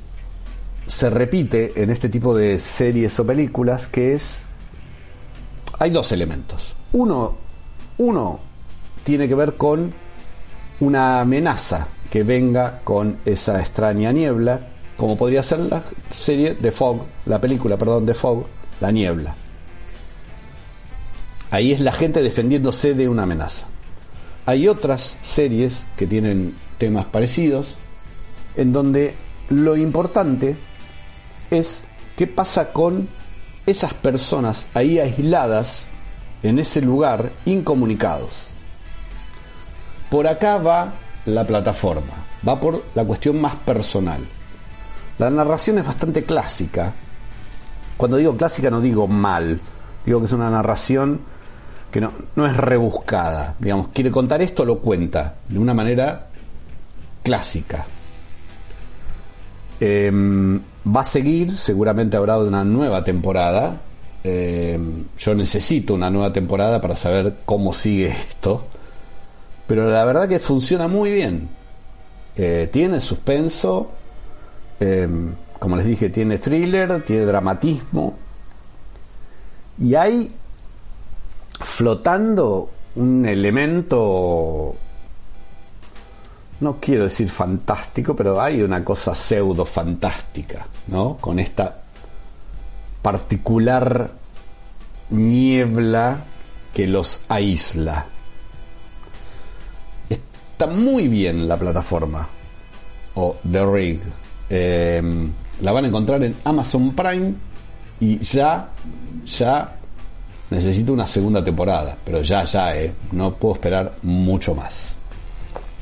se 0.89 1.11
repite 1.11 1.81
en 1.81 1.91
este 1.91 2.09
tipo 2.09 2.35
de 2.35 2.59
series 2.59 3.21
o 3.21 3.27
películas 3.27 3.87
que 3.87 4.15
es 4.15 4.43
hay 5.79 5.91
dos 5.91 6.11
elementos. 6.13 6.75
Uno 6.93 7.37
uno 7.99 8.41
tiene 9.05 9.29
que 9.29 9.35
ver 9.35 9.57
con 9.57 9.93
una 10.81 11.21
amenaza 11.21 11.89
que 12.11 12.23
venga 12.23 12.81
con 12.85 13.19
esa 13.25 13.61
extraña 13.61 14.13
niebla 14.13 14.61
como 14.97 15.17
podría 15.17 15.43
ser 15.43 15.61
la 15.61 15.83
serie 16.11 16.55
de 16.55 16.73
Fog 16.73 17.03
la 17.27 17.41
película 17.41 17.77
perdón 17.77 18.07
de 18.07 18.15
Fog 18.15 18.47
la 18.81 18.91
niebla. 18.91 19.37
Ahí 21.51 21.73
es 21.73 21.81
la 21.81 21.93
gente 21.93 22.23
defendiéndose 22.23 22.95
de 22.95 23.09
una 23.09 23.23
amenaza. 23.25 23.67
Hay 24.47 24.69
otras 24.69 25.19
series 25.23 25.85
que 25.97 26.07
tienen 26.07 26.55
temas 26.79 27.05
parecidos 27.07 27.77
en 28.57 28.73
donde 28.73 29.15
lo 29.51 29.77
importante 29.77 30.57
es 31.51 31.85
qué 32.17 32.27
pasa 32.27 32.73
con 32.73 33.09
esas 33.67 33.95
personas 33.95 34.67
ahí 34.75 34.99
aisladas 34.99 35.85
en 36.43 36.59
ese 36.59 36.81
lugar 36.81 37.31
incomunicados. 37.45 38.49
Por 40.11 40.27
acá 40.27 40.57
va 40.59 40.95
la 41.27 41.45
plataforma, 41.45 42.15
va 42.47 42.59
por 42.59 42.85
la 42.95 43.05
cuestión 43.05 43.41
más 43.41 43.57
personal. 43.57 44.21
La 45.19 45.31
narración 45.31 45.79
es 45.79 45.87
bastante 45.87 46.25
clásica. 46.25 46.95
Cuando 47.97 48.17
digo 48.17 48.37
clásica 48.37 48.71
no 48.71 48.81
digo 48.81 49.07
mal, 49.07 49.61
digo 50.07 50.21
que 50.21 50.27
es 50.27 50.33
una 50.33 50.49
narración 50.49 51.21
que 51.91 52.01
no, 52.01 52.13
no 52.37 52.47
es 52.47 52.57
rebuscada. 52.57 53.57
Digamos, 53.59 53.89
quiere 53.89 54.11
contar 54.11 54.41
esto, 54.43 54.65
lo 54.65 54.79
cuenta 54.79 55.35
de 55.49 55.59
una 55.59 55.75
manera 55.75 56.29
clásica. 57.23 57.85
Em, 59.81 60.61
va 60.95 61.03
a 61.03 61.05
seguir, 61.05 61.53
seguramente 61.53 62.17
habrá 62.17 62.39
una 62.39 62.65
nueva 62.65 63.05
temporada. 63.05 63.81
Em, 64.25 65.05
yo 65.17 65.35
necesito 65.35 65.95
una 65.95 66.11
nueva 66.11 66.33
temporada 66.33 66.81
para 66.81 66.97
saber 66.97 67.37
cómo 67.45 67.73
sigue 67.73 68.09
esto. 68.09 68.65
Pero 69.67 69.91
la 69.91 70.05
verdad 70.05 70.29
que 70.29 70.39
funciona 70.39 70.89
muy 70.89 71.13
bien. 71.13 71.49
Eh, 72.37 72.69
tiene 72.73 73.01
suspenso, 73.01 73.91
em, 74.81 75.35
como 75.59 75.77
les 75.77 75.87
dije, 75.87 76.09
tiene 76.11 76.39
thriller, 76.39 77.05
tiene 77.05 77.25
dramatismo. 77.25 78.15
Y 79.81 79.95
hay 79.95 80.33
flotando 81.61 82.71
un 82.97 83.27
elemento, 83.27 84.75
no 86.61 86.79
quiero 86.81 87.05
decir 87.05 87.29
fantástico, 87.29 88.17
pero 88.17 88.41
hay 88.41 88.63
una 88.63 88.85
cosa 88.85 89.15
pseudo 89.15 89.65
fantástica, 89.65 90.67
¿no? 90.89 91.17
Con 91.21 91.39
esta 91.39 91.83
particular 93.01 94.11
niebla 95.11 96.25
que 96.75 96.87
los 96.87 97.23
aísla. 97.29 98.07
Está 100.09 100.67
muy 100.67 101.09
bien 101.09 101.47
la 101.47 101.57
plataforma 101.57 102.29
o 103.15 103.37
The 103.51 103.67
Rig. 103.67 104.01
Eh, 104.51 105.03
la 105.61 105.73
van 105.73 105.85
a 105.85 105.89
encontrar 105.89 106.23
en 106.25 106.37
Amazon 106.45 106.95
Prime 106.95 107.35
y 108.01 108.19
ya, 108.19 108.69
ya 109.25 109.77
necesito 110.51 110.93
una 110.93 111.07
segunda 111.07 111.43
temporada, 111.43 111.97
pero 112.05 112.23
ya, 112.23 112.45
ya, 112.45 112.77
eh, 112.77 112.93
no 113.13 113.35
puedo 113.35 113.55
esperar 113.55 113.95
mucho 114.03 114.55
más. 114.55 114.98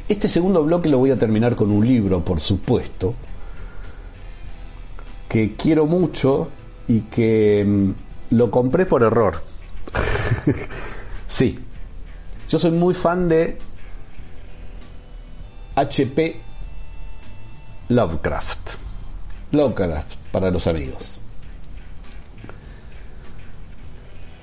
Este 0.08 0.28
segundo 0.28 0.64
bloque 0.64 0.88
lo 0.88 0.98
voy 0.98 1.10
a 1.10 1.18
terminar 1.18 1.56
con 1.56 1.70
un 1.70 1.86
libro, 1.86 2.24
por 2.24 2.38
supuesto, 2.38 3.14
que 5.28 5.54
quiero 5.54 5.86
mucho 5.86 6.48
y 6.86 7.00
que 7.02 7.64
mm, 7.66 8.34
lo 8.34 8.50
compré 8.50 8.86
por 8.86 9.02
error. 9.02 9.42
sí, 11.26 11.58
yo 12.48 12.58
soy 12.58 12.70
muy 12.70 12.94
fan 12.94 13.28
de 13.28 13.58
HP 15.74 16.40
Lovecraft. 17.88 18.70
Lovecraft 19.52 20.18
para 20.30 20.50
los 20.50 20.66
amigos. 20.66 21.20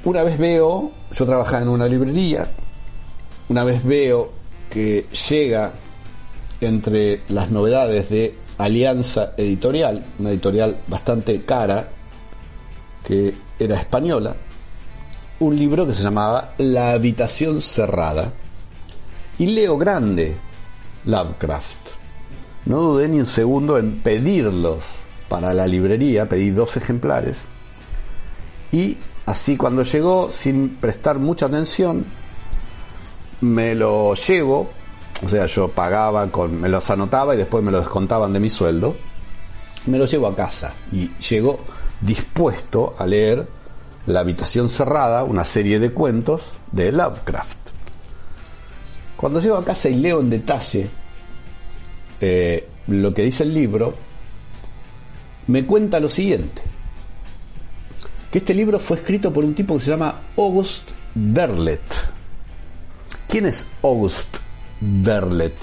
una 0.06 0.23
vez 0.23 0.38
veo, 0.38 0.91
yo 1.12 1.26
trabajaba 1.26 1.63
en 1.63 1.69
una 1.69 1.88
librería, 1.88 2.47
una 3.49 3.63
vez 3.63 3.84
veo 3.84 4.32
que 4.73 5.05
llega 5.29 5.71
entre 6.59 7.21
las 7.29 7.51
novedades 7.51 8.09
de 8.09 8.36
Alianza 8.57 9.33
Editorial, 9.38 10.03
una 10.17 10.31
editorial 10.31 10.77
bastante 10.88 11.43
cara, 11.43 11.88
que 13.05 13.36
era 13.59 13.79
española, 13.79 14.36
un 15.41 15.55
libro 15.55 15.86
que 15.86 15.93
se 15.93 16.01
llamaba 16.01 16.53
La 16.57 16.93
habitación 16.93 17.62
cerrada. 17.62 18.33
Y 19.38 19.45
leo 19.45 19.77
grande 19.77 20.36
Lovecraft. 21.05 21.77
No 22.65 22.79
dudé 22.79 23.09
ni 23.09 23.19
un 23.19 23.27
segundo 23.27 23.77
en 23.77 24.01
pedirlos 24.01 25.03
para 25.29 25.53
la 25.53 25.67
librería, 25.67 26.27
pedí 26.27 26.49
dos 26.49 26.77
ejemplares. 26.77 27.38
Y 28.71 28.97
Así 29.25 29.55
cuando 29.55 29.83
llegó, 29.83 30.29
sin 30.31 30.75
prestar 30.75 31.17
mucha 31.17 31.45
atención, 31.45 32.05
me 33.43 33.75
lo 33.75 34.13
llevo, 34.15 34.69
o 35.23 35.27
sea, 35.27 35.45
yo 35.45 35.67
pagaba 35.67 36.32
con, 36.32 36.62
me 36.62 36.69
los 36.69 36.89
anotaba 36.89 37.36
y 37.36 37.38
después 37.38 37.63
me 37.63 37.71
lo 37.71 37.79
descontaban 37.79 38.34
de 38.34 38.39
mi 38.39 38.49
sueldo, 38.49 38.95
me 39.86 39.97
lo 39.97 40.06
llevo 40.06 40.27
a 40.27 40.36
casa 40.36 40.73
y 40.91 41.12
llegó 41.29 41.60
dispuesto 42.01 42.95
a 42.97 43.06
leer 43.06 43.47
La 44.06 44.19
habitación 44.19 44.67
cerrada, 44.67 45.23
una 45.23 45.45
serie 45.45 45.79
de 45.79 45.91
cuentos 45.91 46.58
de 46.71 46.91
Lovecraft. 46.91 47.58
Cuando 49.15 49.39
llego 49.39 49.56
a 49.56 49.63
casa 49.63 49.88
y 49.88 49.95
leo 49.95 50.19
en 50.19 50.29
detalle 50.29 50.89
eh, 52.19 52.67
lo 52.88 53.13
que 53.13 53.21
dice 53.21 53.43
el 53.43 53.53
libro, 53.53 53.93
me 55.47 55.65
cuenta 55.65 56.01
lo 56.01 56.10
siguiente 56.10 56.62
que 58.29 58.39
este 58.39 58.53
libro 58.56 58.79
fue 58.79 58.97
escrito 58.97 59.32
por 59.32 59.45
un 59.45 59.53
tipo 59.53 59.75
que 59.75 59.82
se 59.82 59.91
llama 59.91 60.21
August 60.38 60.89
Derlet. 61.13 62.12
¿Quién 63.27 63.45
es 63.45 63.67
August 63.81 64.38
Derlet? 64.79 65.55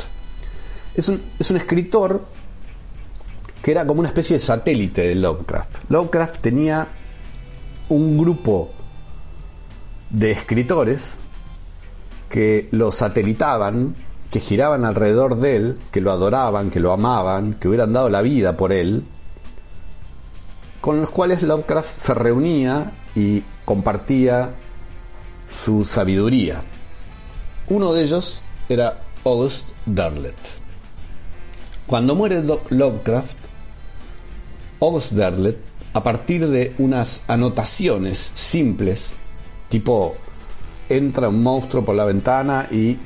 Es 0.95 1.09
un, 1.09 1.23
es 1.39 1.51
un 1.51 1.57
escritor 1.57 2.25
que 3.63 3.71
era 3.71 3.87
como 3.87 4.01
una 4.01 4.09
especie 4.09 4.37
de 4.37 4.41
satélite 4.41 5.03
de 5.03 5.15
Lovecraft. 5.15 5.91
Lovecraft 5.91 6.41
tenía 6.41 6.89
un 7.89 8.17
grupo 8.17 8.71
de 10.11 10.31
escritores 10.31 11.19
que 12.29 12.69
lo 12.71 12.93
satelitaban, 12.93 13.95
que 14.31 14.41
giraban 14.41 14.85
alrededor 14.85 15.37
de 15.37 15.57
él, 15.57 15.79
que 15.91 16.01
lo 16.01 16.13
adoraban, 16.13 16.71
que 16.71 16.81
lo 16.81 16.93
amaban, 16.93 17.55
que 17.55 17.69
hubieran 17.69 17.93
dado 17.93 18.09
la 18.09 18.23
vida 18.23 18.57
por 18.57 18.73
él, 18.73 19.05
con 20.81 21.01
los 21.01 21.11
cuales 21.11 21.43
Lovecraft 21.43 21.89
se 21.89 22.15
reunía 22.15 22.93
y 23.15 23.43
compartía 23.65 24.51
su 25.49 25.85
sabiduría. 25.85 26.63
Uno 27.71 27.93
de 27.93 28.03
ellos 28.03 28.43
era 28.69 28.99
August 29.25 29.69
Derlet. 29.87 30.35
Cuando 31.87 32.17
muere 32.17 32.43
Lovecraft, 32.69 33.39
August 34.81 35.13
Derlet, 35.13 35.57
a 35.93 36.03
partir 36.03 36.49
de 36.49 36.75
unas 36.79 37.25
anotaciones 37.29 38.33
simples, 38.35 39.13
tipo 39.69 40.17
entra 40.89 41.29
un 41.29 41.43
monstruo 41.45 41.85
por 41.85 41.95
la 41.95 42.05
ventana 42.05 42.67
y 42.71 42.99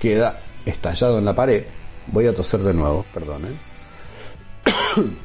queda 0.00 0.40
estallado 0.64 1.18
en 1.18 1.26
la 1.26 1.34
pared, 1.34 1.64
voy 2.06 2.26
a 2.26 2.34
toser 2.34 2.60
de 2.60 2.72
nuevo, 2.72 3.04
perdón. 3.12 3.42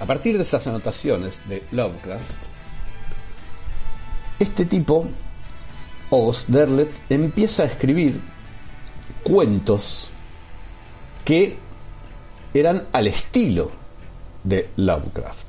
A 0.00 0.06
partir 0.06 0.36
de 0.36 0.44
esas 0.44 0.64
anotaciones 0.68 1.34
de 1.48 1.64
Lovecraft, 1.72 2.30
este 4.38 4.64
tipo, 4.64 5.08
August 6.10 6.48
Derlet, 6.48 6.90
empieza 7.08 7.62
a 7.62 7.66
escribir 7.66 8.20
cuentos 9.22 10.10
que 11.24 11.56
eran 12.54 12.84
al 12.92 13.06
estilo 13.06 13.70
de 14.44 14.70
Lovecraft. 14.76 15.46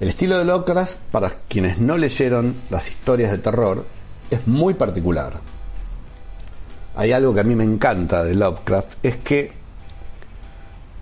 El 0.00 0.08
estilo 0.10 0.38
de 0.38 0.44
Lovecraft, 0.44 1.02
para 1.10 1.32
quienes 1.48 1.78
no 1.78 1.96
leyeron 1.96 2.54
las 2.70 2.88
historias 2.88 3.32
de 3.32 3.38
terror, 3.38 3.84
es 4.30 4.46
muy 4.46 4.74
particular. 4.74 5.40
Hay 6.94 7.12
algo 7.12 7.34
que 7.34 7.40
a 7.40 7.44
mí 7.44 7.54
me 7.54 7.64
encanta 7.64 8.22
de 8.22 8.34
Lovecraft, 8.34 8.98
es 9.02 9.16
que 9.16 9.52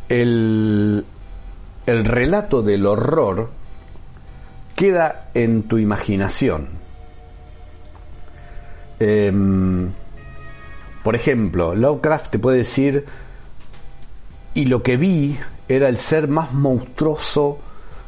el, 0.08 1.04
el 1.86 2.04
relato 2.04 2.62
del 2.62 2.86
horror 2.86 3.50
queda 4.76 5.30
en 5.34 5.64
tu 5.64 5.78
imaginación. 5.78 6.85
Em, 8.98 9.90
por 11.02 11.14
ejemplo, 11.14 11.74
Lovecraft 11.74 12.30
te 12.30 12.38
puede 12.38 12.58
decir, 12.58 13.04
y 14.54 14.66
lo 14.66 14.82
que 14.82 14.96
vi 14.96 15.38
era 15.68 15.88
el 15.88 15.98
ser 15.98 16.28
más 16.28 16.52
monstruoso 16.52 17.58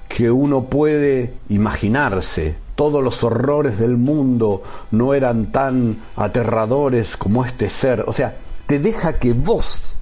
que 0.09 0.31
uno 0.31 0.65
puede 0.65 1.35
imaginarse. 1.49 2.57
Todos 2.75 3.03
los 3.03 3.23
horrores 3.25 3.79
del 3.79 3.97
mundo 3.97 4.63
no 4.93 5.15
eran 5.15 5.53
tan 5.53 5.99
aterradores 6.17 7.17
como 7.17 7.45
este 7.45 7.69
ser. 7.69 8.05
O 8.07 8.13
sea, 8.13 8.37
te 8.67 8.79
deja 8.79 9.19
que 9.19 9.33
vos 9.33 9.97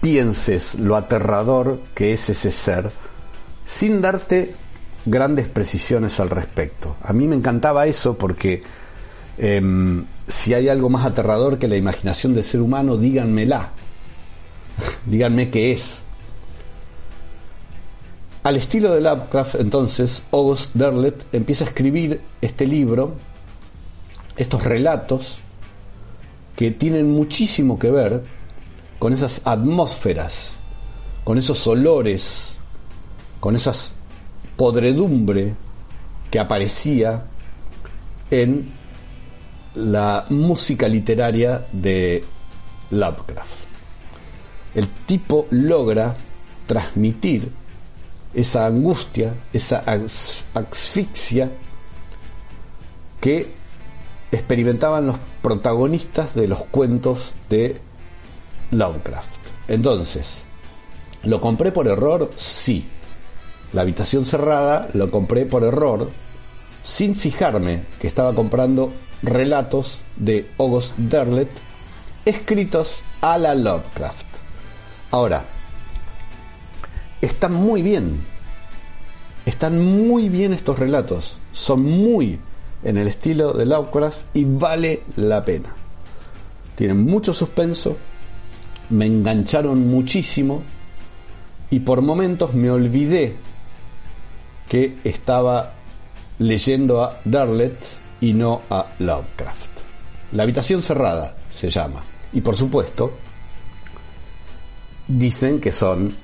pienses 0.00 0.76
lo 0.76 0.96
aterrador 0.96 1.80
que 1.94 2.12
es 2.12 2.30
ese 2.30 2.52
ser 2.52 2.90
sin 3.64 4.00
darte 4.00 4.54
grandes 5.06 5.48
precisiones 5.48 6.20
al 6.20 6.30
respecto. 6.30 6.96
A 7.02 7.12
mí 7.12 7.26
me 7.28 7.36
encantaba 7.36 7.86
eso 7.86 8.16
porque 8.16 8.62
em, 9.38 10.04
si 10.28 10.54
hay 10.54 10.68
algo 10.68 10.90
más 10.90 11.04
aterrador 11.06 11.58
que 11.58 11.68
la 11.68 11.76
imaginación 11.76 12.34
del 12.34 12.44
ser 12.44 12.60
humano, 12.60 12.96
díganmela. 12.96 13.70
díganme 15.06 15.50
qué 15.50 15.72
es. 15.72 16.04
Al 18.42 18.56
estilo 18.56 18.92
de 18.92 19.00
Lovecraft, 19.00 19.54
entonces, 19.56 20.24
August 20.30 20.74
Derlet 20.74 21.24
empieza 21.32 21.64
a 21.64 21.68
escribir 21.68 22.20
este 22.42 22.66
libro, 22.66 23.14
estos 24.36 24.62
relatos, 24.62 25.38
que 26.54 26.70
tienen 26.70 27.10
muchísimo 27.10 27.78
que 27.78 27.90
ver 27.90 28.22
con 28.98 29.12
esas 29.12 29.40
atmósferas, 29.44 30.56
con 31.24 31.38
esos 31.38 31.66
olores, 31.66 32.56
con 33.40 33.56
esas 33.56 33.94
podredumbre 34.56 35.54
que 36.30 36.38
aparecía 36.38 37.24
en 38.30 38.72
la 39.74 40.26
música 40.30 40.88
literaria 40.88 41.66
de 41.72 42.24
Lovecraft. 42.90 43.64
El 44.74 44.88
tipo 45.06 45.46
logra 45.50 46.16
transmitir 46.66 47.50
esa 48.32 48.66
angustia, 48.66 49.34
esa 49.52 49.84
asfixia 50.54 51.50
que 53.20 53.54
experimentaban 54.32 55.06
los 55.06 55.16
protagonistas 55.40 56.34
de 56.34 56.48
los 56.48 56.64
cuentos 56.64 57.34
de 57.48 57.80
Lovecraft. 58.72 59.38
Entonces, 59.68 60.42
¿lo 61.22 61.40
compré 61.40 61.72
por 61.72 61.86
error? 61.86 62.32
Sí. 62.36 62.88
La 63.72 63.82
habitación 63.82 64.26
cerrada 64.26 64.88
lo 64.92 65.10
compré 65.10 65.46
por 65.46 65.64
error, 65.64 66.10
sin 66.82 67.14
fijarme 67.14 67.84
que 67.98 68.06
estaba 68.06 68.34
comprando 68.34 68.92
relatos 69.24 70.02
de 70.16 70.50
August 70.58 70.96
Derlet 70.96 71.48
escritos 72.24 73.02
a 73.20 73.38
la 73.38 73.54
Lovecraft. 73.54 74.26
Ahora, 75.10 75.44
están 77.20 77.54
muy 77.54 77.82
bien. 77.82 78.20
Están 79.46 79.80
muy 79.80 80.28
bien 80.28 80.52
estos 80.52 80.78
relatos. 80.78 81.38
Son 81.52 81.82
muy 81.82 82.38
en 82.82 82.98
el 82.98 83.08
estilo 83.08 83.52
de 83.52 83.66
Lovecraft 83.66 84.36
y 84.36 84.44
vale 84.44 85.02
la 85.16 85.44
pena. 85.44 85.74
Tienen 86.74 87.04
mucho 87.04 87.32
suspenso, 87.32 87.96
me 88.90 89.06
engancharon 89.06 89.88
muchísimo 89.88 90.62
y 91.70 91.80
por 91.80 92.02
momentos 92.02 92.52
me 92.54 92.70
olvidé 92.70 93.36
que 94.68 94.96
estaba 95.04 95.74
leyendo 96.38 97.02
a 97.02 97.20
Darlet 97.24 97.76
y 98.20 98.32
no 98.32 98.62
a 98.70 98.86
Lovecraft. 98.98 99.70
La 100.32 100.42
habitación 100.42 100.82
cerrada 100.82 101.36
se 101.50 101.70
llama. 101.70 102.02
Y 102.32 102.40
por 102.40 102.56
supuesto, 102.56 103.12
dicen 105.06 105.60
que 105.60 105.72
son 105.72 106.14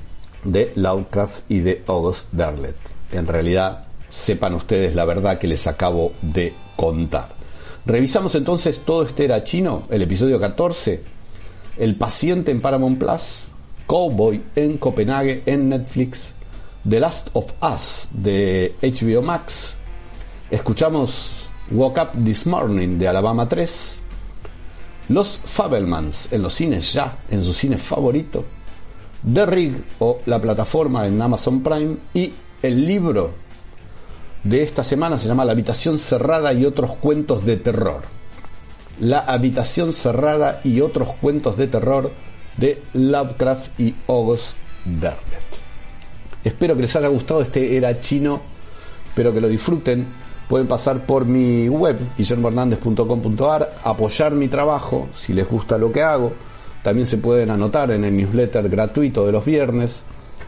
de 0.45 0.73
Lovecraft 0.75 1.51
y 1.51 1.61
de 1.61 1.85
August 1.87 2.33
Derlet. 2.33 2.77
En 3.13 3.27
realidad, 3.27 3.85
sepan 4.09 4.55
ustedes 4.55 4.95
la 4.95 5.05
verdad 5.05 5.39
que 5.39 5.47
les 5.47 5.67
acabo 5.67 6.13
de 6.23 6.55
contar. 6.77 7.29
Revisamos 7.87 8.35
entonces 8.35 8.81
todo 8.81 9.05
este 9.05 9.25
era 9.25 9.43
chino, 9.45 9.85
el 9.91 10.03
episodio 10.03 10.39
14, 10.39 11.03
El 11.79 11.97
paciente 11.97 12.51
en 12.51 12.61
Paramount 12.61 12.99
Plus, 12.99 13.49
Cowboy 13.87 14.43
en 14.55 14.79
Copenhague 14.79 15.43
en 15.47 15.69
Netflix, 15.69 16.33
The 16.89 17.01
Last 17.01 17.29
of 17.33 17.53
Us 17.63 18.09
de 18.13 18.75
HBO 18.83 19.23
Max, 19.23 19.75
escuchamos 20.51 21.40
Woke 21.71 22.01
Up 22.01 22.25
This 22.25 22.47
Morning 22.47 22.99
de 22.99 23.07
Alabama 23.07 23.47
3, 23.49 23.99
Los 25.11 25.41
Fabelmans 25.45 26.33
en 26.33 26.43
los 26.43 26.55
cines 26.55 26.93
ya, 26.93 27.19
en 27.31 27.43
su 27.43 27.53
cine 27.53 27.79
favorito, 27.79 28.45
The 29.33 29.47
Rig 29.47 29.85
o 30.01 30.19
la 30.27 30.41
plataforma 30.41 31.07
en 31.07 31.21
Amazon 31.23 31.63
Prime 31.63 31.97
y 32.13 32.33
el 32.63 32.87
libro 32.87 33.33
de 34.43 34.63
esta 34.63 34.83
semana 34.83 35.19
se 35.19 35.29
llama 35.29 35.45
La 35.45 35.53
habitación 35.53 35.99
cerrada 35.99 36.53
y 36.53 36.65
otros 36.65 36.97
cuentos 36.97 37.45
de 37.45 37.57
terror. 37.57 38.03
La 38.99 39.21
habitación 39.21 39.93
cerrada 39.93 40.61
y 40.65 40.81
otros 40.81 41.13
cuentos 41.21 41.57
de 41.57 41.69
terror 41.69 42.11
de 42.57 42.83
Lovecraft 42.95 43.79
y 43.79 43.95
August 44.09 44.57
Derlet. 44.85 45.21
Espero 46.43 46.75
que 46.75 46.83
les 46.83 46.97
haya 46.97 47.09
gustado 47.09 47.43
este 47.43 47.77
era 47.77 48.01
chino, 48.01 48.41
espero 49.09 49.33
que 49.33 49.41
lo 49.41 49.49
disfruten. 49.49 50.30
Pueden 50.51 50.67
pasar 50.67 51.07
por 51.07 51.25
mi 51.25 51.67
web, 51.69 51.97
guillermohernandez.com.ar, 52.19 53.77
apoyar 53.85 54.33
mi 54.33 54.49
trabajo 54.49 55.09
si 55.15 55.33
les 55.33 55.49
gusta 55.49 55.79
lo 55.79 55.91
que 55.91 56.03
hago 56.03 56.33
también 56.83 57.07
se 57.07 57.19
pueden 57.19 57.51
anotar 57.51 57.91
en 57.91 58.05
el 58.05 58.17
newsletter 58.17 58.69
gratuito 58.69 59.27
de 59.27 59.33
los 59.33 59.45
viernes. 59.45 60.01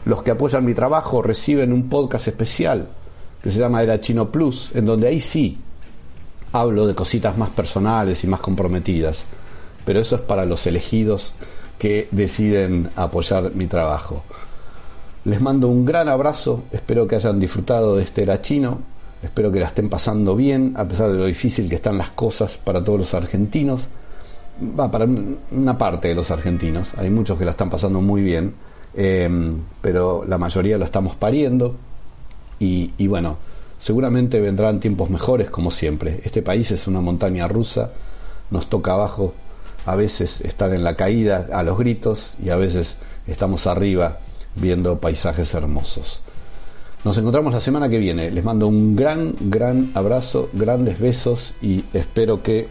Los 0.05 0.23
que 0.23 0.31
apoyan 0.31 0.65
mi 0.65 0.73
trabajo 0.73 1.21
reciben 1.21 1.71
un 1.71 1.89
podcast 1.89 2.27
especial 2.27 2.87
que 3.41 3.51
se 3.51 3.59
llama 3.59 3.83
Era 3.83 3.99
Chino 3.99 4.31
Plus, 4.31 4.71
en 4.73 4.85
donde 4.85 5.07
ahí 5.07 5.19
sí 5.19 5.59
hablo 6.51 6.87
de 6.87 6.95
cositas 6.95 7.37
más 7.37 7.49
personales 7.49 8.23
y 8.23 8.27
más 8.27 8.39
comprometidas. 8.39 9.25
Pero 9.85 9.99
eso 9.99 10.15
es 10.15 10.21
para 10.21 10.45
los 10.45 10.65
elegidos 10.65 11.33
que 11.77 12.07
deciden 12.11 12.89
apoyar 12.95 13.53
mi 13.53 13.67
trabajo. 13.67 14.23
Les 15.25 15.39
mando 15.39 15.67
un 15.67 15.85
gran 15.85 16.09
abrazo, 16.09 16.63
espero 16.71 17.07
que 17.07 17.15
hayan 17.15 17.39
disfrutado 17.39 17.95
de 17.95 18.03
este 18.03 18.23
Era 18.23 18.41
Chino, 18.41 18.79
espero 19.23 19.51
que 19.51 19.59
la 19.59 19.67
estén 19.67 19.89
pasando 19.89 20.35
bien, 20.35 20.73
a 20.75 20.87
pesar 20.87 21.11
de 21.11 21.17
lo 21.17 21.25
difícil 21.25 21.69
que 21.69 21.75
están 21.75 21.97
las 21.97 22.11
cosas 22.11 22.57
para 22.57 22.83
todos 22.83 22.99
los 22.99 23.13
argentinos 23.13 23.87
va 24.61 24.91
para 24.91 25.07
una 25.51 25.77
parte 25.77 26.09
de 26.09 26.15
los 26.15 26.31
argentinos, 26.31 26.93
hay 26.97 27.09
muchos 27.09 27.37
que 27.37 27.45
la 27.45 27.51
están 27.51 27.69
pasando 27.69 28.01
muy 28.01 28.21
bien, 28.21 28.53
em, 28.95 29.57
pero 29.81 30.23
la 30.27 30.37
mayoría 30.37 30.77
lo 30.77 30.85
estamos 30.85 31.15
pariendo 31.15 31.75
y, 32.59 33.07
bueno, 33.07 33.37
seguramente 33.77 34.39
vendrán 34.39 34.79
tiempos 34.79 35.09
mejores 35.09 35.49
como 35.49 35.69
siempre. 35.69 36.21
Este 36.23 36.41
país 36.41 36.71
es 36.71 36.87
una 36.87 37.01
montaña 37.01 37.45
rusa, 37.45 37.91
nos 38.51 38.67
toca 38.67 38.93
abajo 38.93 39.33
a 39.85 39.97
veces 39.97 40.39
estar 40.39 40.73
en 40.73 40.85
la 40.85 40.95
caída 40.95 41.49
a 41.51 41.61
los 41.63 41.77
gritos 41.77 42.35
y 42.41 42.51
a 42.51 42.55
veces 42.55 42.95
estamos 43.27 43.67
arriba 43.67 44.19
viendo 44.55 44.97
paisajes 44.99 45.53
hermosos. 45.55 46.21
Nos 47.03 47.17
encontramos 47.17 47.53
la 47.53 47.59
semana 47.59 47.89
que 47.89 47.99
viene. 47.99 48.31
Les 48.31 48.43
mando 48.43 48.67
un 48.67 48.95
gran, 48.95 49.35
gran 49.41 49.91
abrazo, 49.93 50.49
grandes 50.53 50.99
besos 50.99 51.53
y 51.61 51.83
espero 51.91 52.41
que 52.41 52.69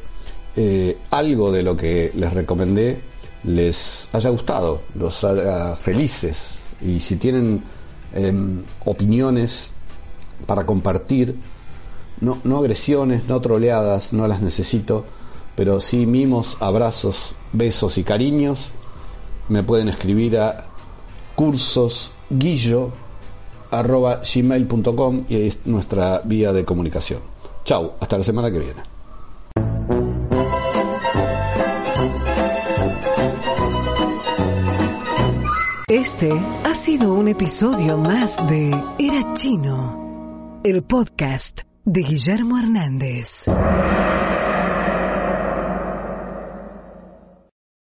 eh, 0.56 0.96
algo 1.10 1.52
de 1.52 1.62
lo 1.62 1.76
que 1.76 2.12
les 2.14 2.32
recomendé 2.32 2.98
les 3.44 4.08
haya 4.12 4.30
gustado, 4.30 4.82
los 4.94 5.22
haga 5.24 5.74
felices. 5.74 6.60
Y 6.80 7.00
si 7.00 7.16
tienen 7.16 7.62
em, 8.14 8.62
opiniones 8.86 9.72
para 10.46 10.64
compartir, 10.64 11.36
no, 12.20 12.38
no 12.44 12.58
agresiones, 12.58 13.28
no 13.28 13.40
troleadas, 13.40 14.14
no 14.14 14.26
las 14.26 14.40
necesito, 14.40 15.04
pero 15.56 15.78
sí 15.80 16.06
mimos, 16.06 16.56
abrazos, 16.60 17.34
besos 17.52 17.98
y 17.98 18.04
cariños, 18.04 18.70
me 19.50 19.62
pueden 19.62 19.88
escribir 19.88 20.38
a 20.38 20.68
cursos 21.34 22.12
arroba 23.72 24.20
gmail.com 24.22 25.24
y 25.28 25.34
ahí 25.34 25.46
es 25.48 25.58
nuestra 25.64 26.20
vía 26.24 26.52
de 26.52 26.64
comunicación. 26.64 27.20
Chau, 27.64 27.92
hasta 28.00 28.18
la 28.18 28.24
semana 28.24 28.50
que 28.50 28.58
viene. 28.58 28.82
Este 35.88 36.32
ha 36.64 36.74
sido 36.74 37.12
un 37.12 37.28
episodio 37.28 37.98
más 37.98 38.36
de 38.48 38.70
Era 38.98 39.34
Chino, 39.34 40.60
el 40.64 40.82
podcast 40.82 41.62
de 41.84 42.00
Guillermo 42.02 42.58
Hernández. 42.58 43.46